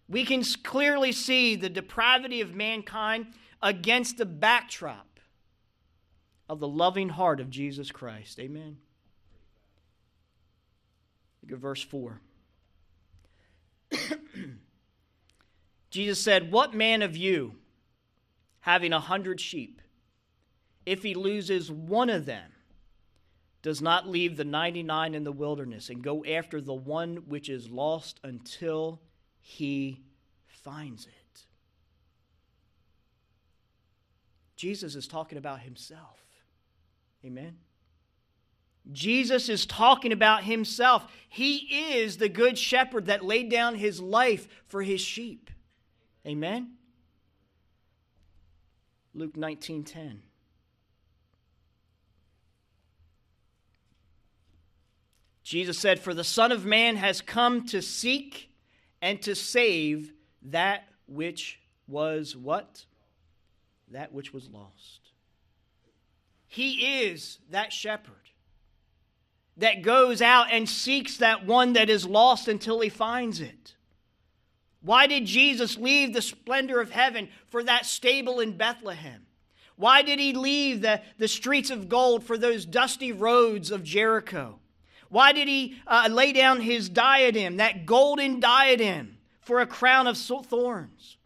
We 0.07 0.23
can 0.23 0.43
clearly 0.43 1.13
see 1.13 1.55
the 1.55 1.67
depravity 1.67 2.41
of 2.41 2.53
mankind 2.53 3.33
against 3.59 4.19
the 4.19 4.25
backdrop 4.27 5.19
of 6.47 6.59
the 6.59 6.67
loving 6.67 7.09
heart 7.09 7.39
of 7.39 7.49
Jesus 7.49 7.89
Christ. 7.89 8.39
Amen. 8.39 8.77
Look 11.41 11.53
at 11.53 11.57
verse 11.57 11.81
4. 11.81 12.21
Jesus 15.89 16.21
said, 16.21 16.51
What 16.51 16.75
man 16.75 17.01
of 17.01 17.17
you, 17.17 17.55
having 18.61 18.93
a 18.93 18.99
hundred 18.99 19.39
sheep, 19.39 19.81
if 20.85 21.03
he 21.03 21.13
loses 21.13 21.71
one 21.71 22.09
of 22.09 22.25
them, 22.25 22.51
does 23.61 23.81
not 23.81 24.07
leave 24.07 24.37
the 24.37 24.43
99 24.43 25.13
in 25.13 25.23
the 25.23 25.31
wilderness 25.31 25.89
and 25.89 26.01
go 26.01 26.25
after 26.25 26.59
the 26.59 26.73
one 26.73 27.17
which 27.27 27.49
is 27.49 27.69
lost 27.69 28.19
until 28.23 28.99
he 29.39 30.01
finds 30.47 31.05
it? 31.05 31.45
Jesus 34.55 34.95
is 34.95 35.07
talking 35.07 35.37
about 35.37 35.61
himself. 35.61 36.19
Amen. 37.25 37.57
Jesus 38.91 39.47
is 39.47 39.65
talking 39.65 40.11
about 40.11 40.43
himself. 40.43 41.11
He 41.29 41.95
is 41.95 42.17
the 42.17 42.29
good 42.29 42.57
shepherd 42.57 43.05
that 43.05 43.23
laid 43.23 43.49
down 43.49 43.75
his 43.75 43.99
life 43.99 44.47
for 44.67 44.81
his 44.81 45.01
sheep. 45.01 45.51
Amen. 46.25 46.73
Luke 49.13 49.35
19:10. 49.35 50.23
Jesus 55.43 55.77
said, 55.77 55.99
"For 55.99 56.13
the 56.13 56.23
Son 56.23 56.51
of 56.51 56.65
man 56.65 56.95
has 56.95 57.19
come 57.19 57.65
to 57.67 57.81
seek 57.81 58.51
and 59.01 59.21
to 59.21 59.35
save 59.35 60.13
that 60.41 60.87
which 61.07 61.59
was 61.87 62.37
what? 62.37 62.85
That 63.89 64.13
which 64.13 64.31
was 64.31 64.49
lost." 64.49 65.11
He 66.47 67.03
is 67.03 67.39
that 67.49 67.73
shepherd 67.73 68.29
that 69.57 69.81
goes 69.81 70.21
out 70.21 70.51
and 70.51 70.69
seeks 70.69 71.17
that 71.17 71.45
one 71.45 71.73
that 71.73 71.89
is 71.89 72.05
lost 72.05 72.47
until 72.47 72.79
he 72.79 72.89
finds 72.89 73.41
it. 73.41 73.75
Why 74.81 75.07
did 75.07 75.25
Jesus 75.25 75.77
leave 75.77 76.13
the 76.13 76.21
splendor 76.21 76.79
of 76.79 76.91
heaven 76.91 77.29
for 77.49 77.63
that 77.63 77.85
stable 77.85 78.39
in 78.39 78.57
Bethlehem? 78.57 79.25
Why 79.75 80.01
did 80.01 80.19
he 80.19 80.33
leave 80.33 80.81
the, 80.81 81.01
the 81.17 81.27
streets 81.27 81.69
of 81.69 81.89
gold 81.89 82.23
for 82.23 82.37
those 82.37 82.65
dusty 82.65 83.11
roads 83.11 83.71
of 83.71 83.83
Jericho? 83.83 84.59
Why 85.09 85.31
did 85.33 85.47
he 85.47 85.75
uh, 85.87 86.07
lay 86.09 86.33
down 86.33 86.61
his 86.61 86.89
diadem, 86.89 87.57
that 87.57 87.85
golden 87.85 88.39
diadem, 88.39 89.17
for 89.41 89.59
a 89.59 89.67
crown 89.67 90.07
of 90.07 90.17
thorns? 90.17 91.17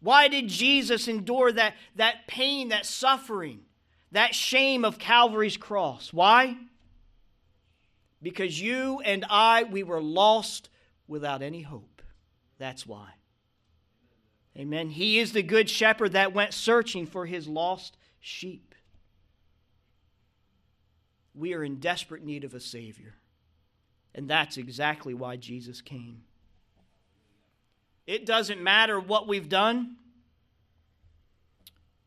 Why 0.00 0.28
did 0.28 0.48
Jesus 0.48 1.08
endure 1.08 1.52
that, 1.52 1.74
that 1.96 2.26
pain, 2.26 2.68
that 2.68 2.86
suffering? 2.86 3.60
that 4.14 4.34
shame 4.34 4.84
of 4.84 4.98
Calvary's 4.98 5.56
cross. 5.56 6.12
Why? 6.12 6.56
Because 8.22 8.60
you 8.60 9.00
and 9.04 9.24
I, 9.28 9.64
we 9.64 9.82
were 9.82 10.00
lost 10.00 10.70
without 11.08 11.42
any 11.42 11.62
hope. 11.62 11.93
That's 12.64 12.86
why. 12.86 13.10
Amen. 14.56 14.88
He 14.88 15.18
is 15.18 15.34
the 15.34 15.42
good 15.42 15.68
shepherd 15.68 16.12
that 16.12 16.32
went 16.32 16.54
searching 16.54 17.04
for 17.04 17.26
his 17.26 17.46
lost 17.46 17.98
sheep. 18.20 18.74
We 21.34 21.52
are 21.52 21.62
in 21.62 21.76
desperate 21.76 22.24
need 22.24 22.42
of 22.42 22.54
a 22.54 22.60
Savior. 22.60 23.16
And 24.14 24.30
that's 24.30 24.56
exactly 24.56 25.12
why 25.12 25.36
Jesus 25.36 25.82
came. 25.82 26.22
It 28.06 28.24
doesn't 28.24 28.62
matter 28.62 28.98
what 28.98 29.28
we've 29.28 29.50
done, 29.50 29.96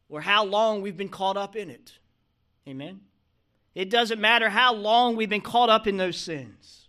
or 0.09 0.21
how 0.21 0.43
long 0.43 0.81
we've 0.81 0.97
been 0.97 1.07
caught 1.07 1.37
up 1.37 1.55
in 1.55 1.69
it. 1.69 1.99
Amen? 2.67 3.01
It 3.75 3.91
doesn't 3.91 4.19
matter 4.19 4.49
how 4.49 4.73
long 4.73 5.15
we've 5.15 5.29
been 5.29 5.39
caught 5.39 5.69
up 5.69 5.85
in 5.85 5.97
those 5.97 6.17
sins. 6.17 6.86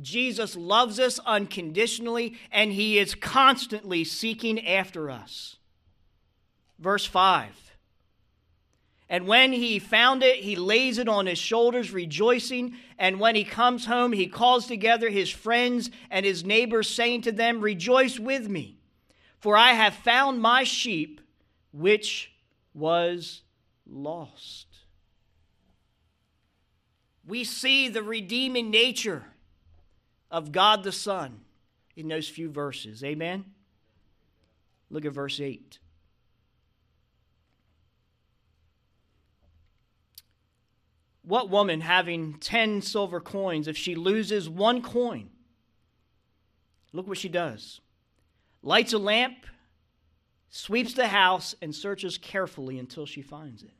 Jesus 0.00 0.56
loves 0.56 1.00
us 1.00 1.18
unconditionally, 1.20 2.38
and 2.52 2.72
he 2.72 2.98
is 2.98 3.14
constantly 3.14 4.04
seeking 4.04 4.64
after 4.66 5.10
us. 5.10 5.56
Verse 6.78 7.04
5 7.04 7.76
And 9.08 9.26
when 9.26 9.52
he 9.52 9.78
found 9.78 10.22
it, 10.22 10.36
he 10.36 10.56
lays 10.56 10.98
it 10.98 11.08
on 11.08 11.26
his 11.26 11.38
shoulders, 11.38 11.92
rejoicing. 11.92 12.76
And 12.98 13.18
when 13.18 13.34
he 13.34 13.44
comes 13.44 13.86
home, 13.86 14.12
he 14.12 14.26
calls 14.26 14.66
together 14.66 15.08
his 15.08 15.30
friends 15.30 15.90
and 16.10 16.24
his 16.24 16.44
neighbors, 16.44 16.88
saying 16.88 17.22
to 17.22 17.32
them, 17.32 17.60
Rejoice 17.60 18.18
with 18.18 18.48
me, 18.48 18.78
for 19.38 19.56
I 19.56 19.72
have 19.72 19.94
found 19.94 20.40
my 20.40 20.64
sheep 20.64 21.20
which 21.72 22.32
was 22.72 23.42
lost. 23.86 24.66
We 27.26 27.44
see 27.44 27.88
the 27.88 28.02
redeeming 28.02 28.70
nature 28.70 29.24
of 30.30 30.52
God 30.52 30.84
the 30.84 30.92
Son 30.92 31.40
in 31.96 32.08
those 32.08 32.28
few 32.28 32.50
verses. 32.50 33.02
Amen? 33.02 33.44
Look 34.90 35.04
at 35.04 35.12
verse 35.12 35.40
8. 35.40 35.78
What 41.22 41.50
woman 41.50 41.82
having 41.82 42.34
10 42.34 42.80
silver 42.80 43.20
coins, 43.20 43.68
if 43.68 43.76
she 43.76 43.94
loses 43.94 44.48
one 44.48 44.80
coin, 44.80 45.28
look 46.92 47.06
what 47.06 47.18
she 47.18 47.28
does 47.28 47.80
lights 48.62 48.92
a 48.92 48.98
lamp 48.98 49.46
sweeps 50.50 50.94
the 50.94 51.08
house, 51.08 51.54
and 51.60 51.74
searches 51.74 52.18
carefully 52.18 52.78
until 52.78 53.06
she 53.06 53.22
finds 53.22 53.62
it. 53.62 53.72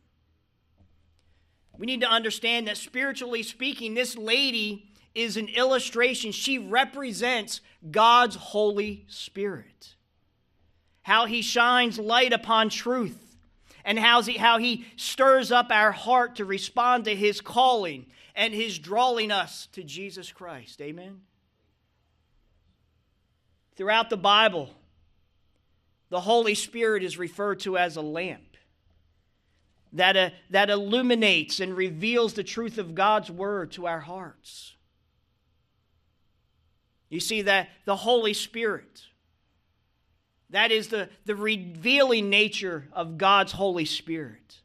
We 1.77 1.87
need 1.87 2.01
to 2.01 2.09
understand 2.11 2.67
that 2.69 2.77
spiritually 2.77 3.43
speaking, 3.43 3.95
this 3.95 4.17
lady 4.17 4.91
is 5.15 5.37
an 5.37 5.49
illustration. 5.49 6.33
She 6.33 6.59
represents 6.59 7.61
God's 7.91 8.37
Holy 8.37 9.05
Spirit. 9.09 9.95
How 11.03 11.27
he 11.27 11.43
shines 11.43 11.99
light 11.99 12.33
upon 12.33 12.69
truth, 12.69 13.37
and 13.85 13.99
how 13.99 14.23
he, 14.23 14.37
how 14.37 14.59
he 14.59 14.85
stirs 14.97 15.51
up 15.51 15.69
our 15.71 15.93
heart 15.93 16.37
to 16.37 16.45
respond 16.45 17.05
to 17.05 17.17
his 17.17 17.41
calling 17.41 18.07
and 18.35 18.53
his 18.53 18.79
drawing 18.79 19.33
us 19.33 19.69
to 19.73 19.83
Jesus 19.83 20.31
Christ. 20.31 20.81
Amen. 20.81 21.23
Throughout 23.77 24.11
the 24.11 24.17
Bible, 24.17 24.71
the 26.11 26.21
Holy 26.21 26.55
Spirit 26.55 27.03
is 27.03 27.17
referred 27.17 27.61
to 27.61 27.79
as 27.79 27.97
a 27.97 28.03
lamp 28.03 28.57
that, 29.93 30.17
uh, 30.17 30.31
that 30.51 30.71
illuminates 30.71 31.61
and 31.61 31.77
reveals 31.77 32.35
the 32.35 32.45
truth 32.45 32.79
of 32.79 32.95
God's 32.95 33.31
word 33.31 33.73
to 33.73 33.87
our 33.87 34.01
hearts. 34.01 34.75
You 37.11 37.21
see 37.21 37.43
that 37.43 37.69
the 37.85 37.97
Holy 37.97 38.35
Spirit, 38.35 39.03
that 40.51 40.71
is 40.71 40.89
the, 40.89 41.09
the 41.25 41.37
revealing 41.37 42.29
nature 42.31 42.89
of 42.93 43.19
God's 43.19 43.53
Holy 43.53 43.85
Spirit. 43.85 44.61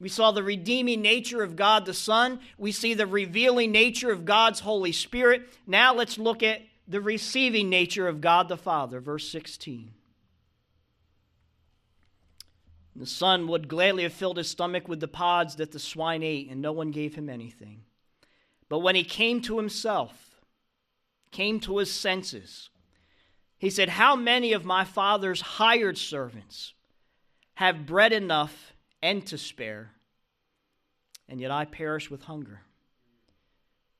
We 0.00 0.08
saw 0.08 0.30
the 0.30 0.42
redeeming 0.42 1.02
nature 1.02 1.42
of 1.42 1.56
God 1.56 1.84
the 1.84 1.94
Son. 1.94 2.40
We 2.56 2.70
see 2.70 2.94
the 2.94 3.06
revealing 3.06 3.72
nature 3.72 4.12
of 4.12 4.24
God's 4.24 4.60
Holy 4.60 4.92
Spirit. 4.92 5.48
Now 5.66 5.94
let's 5.94 6.18
look 6.18 6.42
at 6.42 6.62
the 6.86 7.00
receiving 7.00 7.68
nature 7.68 8.06
of 8.06 8.20
God 8.20 8.48
the 8.48 8.56
Father, 8.56 9.00
verse 9.00 9.28
16. 9.28 9.90
The 12.94 13.06
son 13.06 13.46
would 13.46 13.68
gladly 13.68 14.02
have 14.02 14.12
filled 14.12 14.38
his 14.38 14.48
stomach 14.48 14.88
with 14.88 14.98
the 14.98 15.06
pods 15.06 15.56
that 15.56 15.70
the 15.70 15.78
swine 15.78 16.24
ate, 16.24 16.50
and 16.50 16.60
no 16.60 16.72
one 16.72 16.90
gave 16.90 17.14
him 17.14 17.28
anything. 17.28 17.82
But 18.68 18.80
when 18.80 18.96
he 18.96 19.04
came 19.04 19.40
to 19.42 19.56
himself, 19.56 20.27
came 21.30 21.60
to 21.60 21.78
his 21.78 21.90
senses. 21.90 22.70
He 23.58 23.70
said, 23.70 23.90
How 23.90 24.16
many 24.16 24.52
of 24.52 24.64
my 24.64 24.84
father's 24.84 25.40
hired 25.40 25.98
servants 25.98 26.74
have 27.54 27.86
bread 27.86 28.12
enough 28.12 28.72
and 29.02 29.26
to 29.26 29.38
spare, 29.38 29.90
and 31.28 31.40
yet 31.40 31.50
I 31.50 31.64
perish 31.64 32.10
with 32.10 32.24
hunger? 32.24 32.62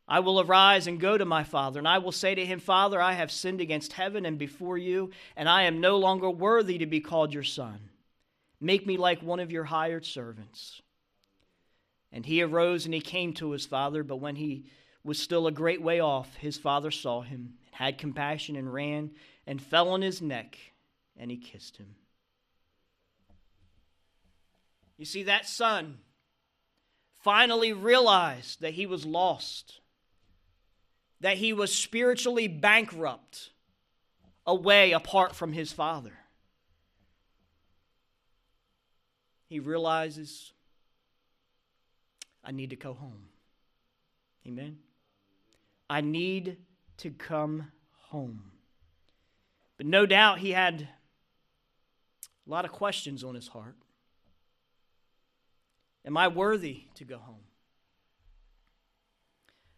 I 0.09 0.21
will 0.21 0.41
arise 0.41 0.87
and 0.87 0.99
go 0.99 1.19
to 1.19 1.27
my 1.27 1.45
father, 1.45 1.79
and 1.79 1.87
I 1.87 1.99
will 1.99 2.13
say 2.13 2.35
to 2.35 2.47
him, 2.47 2.61
Father, 2.61 3.01
I 3.01 3.13
have 3.13 3.31
sinned 3.31 3.61
against 3.61 3.93
heaven 3.93 4.25
and 4.25 4.39
before 4.39 4.79
you, 4.79 5.11
and 5.37 5.49
I 5.49 5.65
am 5.65 5.83
no 5.83 5.99
longer 5.99 6.31
worthy 6.31 6.79
to 6.79 6.87
be 6.87 7.01
called 7.01 7.35
your 7.35 7.43
son. 7.43 7.91
Make 8.59 8.87
me 8.87 8.97
like 8.97 9.23
one 9.23 9.39
of 9.39 9.53
your 9.53 9.65
hired 9.65 10.07
servants. 10.07 10.81
And 12.11 12.25
he 12.25 12.43
arose 12.43 12.87
and 12.87 12.95
he 12.95 13.03
came 13.03 13.35
to 13.35 13.51
his 13.51 13.67
father, 13.67 14.03
but 14.03 14.17
when 14.17 14.37
he 14.37 14.65
was 15.05 15.19
still 15.19 15.47
a 15.47 15.53
great 15.53 15.83
way 15.83 16.01
off, 16.01 16.35
his 16.37 16.59
father 16.59 16.91
saw 16.91 17.23
him, 17.23 17.55
had 17.73 17.99
compassion, 17.99 18.57
and 18.57 18.73
ran 18.73 19.11
and 19.47 19.63
fell 19.63 19.89
on 19.89 20.03
his 20.03 20.21
neck, 20.21 20.59
and 21.17 21.31
he 21.31 21.37
kissed 21.37 21.77
him. 21.77 21.95
You 24.97 25.05
see, 25.05 25.23
that 25.25 25.47
son 25.47 25.99
finally 27.23 27.73
realized 27.73 28.61
that 28.61 28.75
he 28.75 28.87
was 28.87 29.07
lost 29.07 29.81
that 31.21 31.39
he 31.39 31.53
was 31.53 31.75
spiritually 31.75 32.49
bankrupt 32.49 33.51
away 34.47 34.93
apart 34.93 35.35
from 35.35 35.53
his 35.53 35.73
father. 35.73 36.13
He 39.47 39.61
realizes, 39.61 40.53
I 42.45 42.53
need 42.53 42.71
to 42.71 42.77
go 42.77 42.95
home. 42.95 43.29
Amen. 44.47 44.79
I 45.91 46.01
need 46.01 46.59
to 46.99 47.11
come 47.11 47.73
home. 48.09 48.53
But 49.77 49.87
no 49.87 50.07
doubt 50.07 50.39
he 50.39 50.51
had 50.51 50.89
a 52.47 52.51
lot 52.51 52.65
of 52.65 52.73
questions 52.73 53.23
on 53.23 53.35
his 53.35 53.49
heart. 53.49 53.77
Am 56.05 56.17
I 56.17 56.29
worthy 56.29 56.85
to 56.95 57.05
go 57.05 57.19
home? 57.19 57.45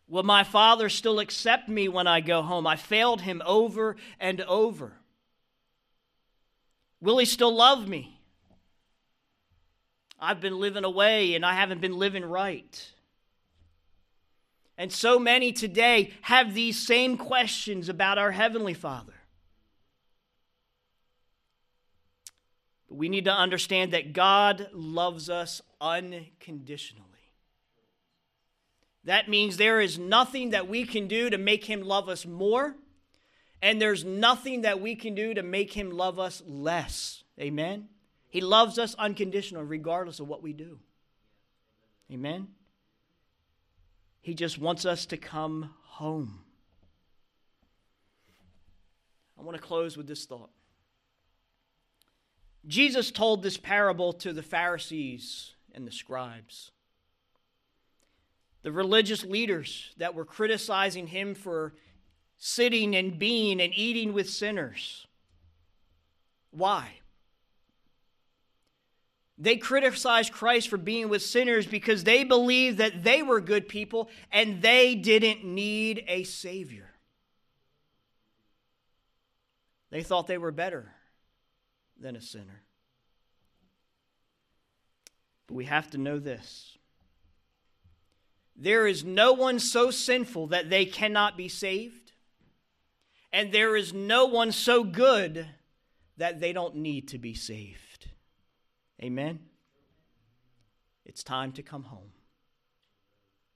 Will 0.09 0.23
my 0.23 0.43
father 0.43 0.89
still 0.89 1.21
accept 1.21 1.69
me 1.69 1.89
when 1.89 2.07
I 2.07 2.21
go 2.21 2.43
home? 2.43 2.67
I 2.67 2.77
failed 2.77 3.21
him 3.21 3.43
over 3.45 3.97
and 4.19 4.41
over. 4.43 4.95
Will 7.01 7.19
he 7.19 7.25
still 7.25 7.55
love 7.55 7.89
me? 7.89 8.21
I've 10.19 10.41
been 10.41 10.59
living 10.59 10.85
away 10.85 11.35
and 11.35 11.47
I 11.47 11.55
haven't 11.55 11.81
been 11.81 11.97
living 11.97 12.25
right. 12.25 12.93
And 14.81 14.91
so 14.91 15.19
many 15.19 15.53
today 15.53 16.15
have 16.23 16.55
these 16.55 16.79
same 16.79 17.19
questions 17.19 17.91
about 17.91 18.17
our 18.17 18.31
Heavenly 18.31 18.73
Father. 18.73 19.13
But 22.89 22.97
we 22.97 23.11
need 23.11 23.27
to 23.27 23.31
understand 23.31 23.93
that 23.93 24.15
God 24.15 24.69
loves 24.73 25.29
us 25.29 25.61
unconditionally. 25.83 27.05
That 29.05 29.29
means 29.29 29.59
there 29.59 29.83
is 29.83 29.99
nothing 29.99 30.49
that 30.49 30.67
we 30.67 30.87
can 30.87 31.09
do 31.09 31.29
to 31.29 31.37
make 31.37 31.67
him 31.67 31.83
love 31.83 32.09
us 32.09 32.25
more, 32.25 32.75
and 33.61 33.83
there's 33.83 34.03
nothing 34.03 34.63
that 34.63 34.81
we 34.81 34.95
can 34.95 35.15
do 35.15 35.35
to 35.35 35.43
make 35.43 35.75
him 35.75 35.91
love 35.91 36.19
us 36.19 36.43
less. 36.47 37.23
Amen? 37.39 37.91
He 38.31 38.41
loves 38.41 38.79
us 38.79 38.95
unconditional, 38.95 39.63
regardless 39.63 40.21
of 40.21 40.27
what 40.27 40.43
we 40.43 40.55
do. 40.55 40.79
Amen? 42.11 42.49
He 44.21 44.35
just 44.35 44.59
wants 44.59 44.85
us 44.85 45.07
to 45.07 45.17
come 45.17 45.71
home. 45.85 46.41
I 49.39 49.43
want 49.43 49.57
to 49.57 49.63
close 49.63 49.97
with 49.97 50.07
this 50.07 50.27
thought. 50.27 50.51
Jesus 52.67 53.11
told 53.11 53.43
this 53.43 53.57
parable 53.57 54.13
to 54.15 54.33
the 54.33 54.43
Pharisees 54.43 55.55
and 55.75 55.87
the 55.87 55.93
scribes 55.93 56.73
the 58.63 58.73
religious 58.73 59.25
leaders 59.25 59.95
that 59.97 60.15
were 60.15 60.25
criticizing 60.25 61.07
him 61.07 61.35
for 61.35 61.73
sitting 62.37 62.95
and 62.95 63.19
being 63.19 63.61
and 63.61 63.73
eating 63.75 64.13
with 64.13 64.29
sinners. 64.29 65.07
Why? 66.51 67.00
They 69.41 69.57
criticized 69.57 70.33
Christ 70.33 70.69
for 70.69 70.77
being 70.77 71.09
with 71.09 71.23
sinners 71.23 71.67
because 71.67 72.05
they 72.05 72.25
believed 72.25 72.77
that 72.77 73.03
they 73.03 73.23
were 73.23 73.41
good 73.41 73.69
people 73.69 74.11
and 74.31 74.61
they 74.61 74.95
didn't 74.95 75.43
need 75.43 76.05
a 76.07 76.25
Savior. 76.25 76.91
They 79.89 80.03
thought 80.03 80.27
they 80.27 80.37
were 80.37 80.53
better 80.53 80.93
than 81.99 82.17
a 82.17 82.21
sinner. 82.21 82.63
But 85.47 85.55
we 85.55 85.65
have 85.65 85.91
to 85.93 85.99
know 85.99 86.19
this 86.19 86.77
there 88.55 88.87
is 88.87 89.03
no 89.03 89.33
one 89.33 89.59
so 89.59 89.91
sinful 89.91 90.49
that 90.49 90.69
they 90.69 90.85
cannot 90.85 91.39
be 91.39 91.49
saved, 91.49 92.13
and 93.33 93.53
there 93.53 93.75
is 93.75 93.95
no 93.95 94.27
one 94.27 94.53
so 94.53 94.85
good 94.85 95.47
that 96.19 96.41
they 96.41 96.53
don't 96.53 96.77
need 96.77 97.09
to 97.09 97.19
be 97.19 97.33
saved. 97.33 97.90
Amen? 99.03 99.41
It's 101.05 101.23
time 101.23 101.53
to 101.53 101.63
come 101.63 101.85
home. 101.85 102.13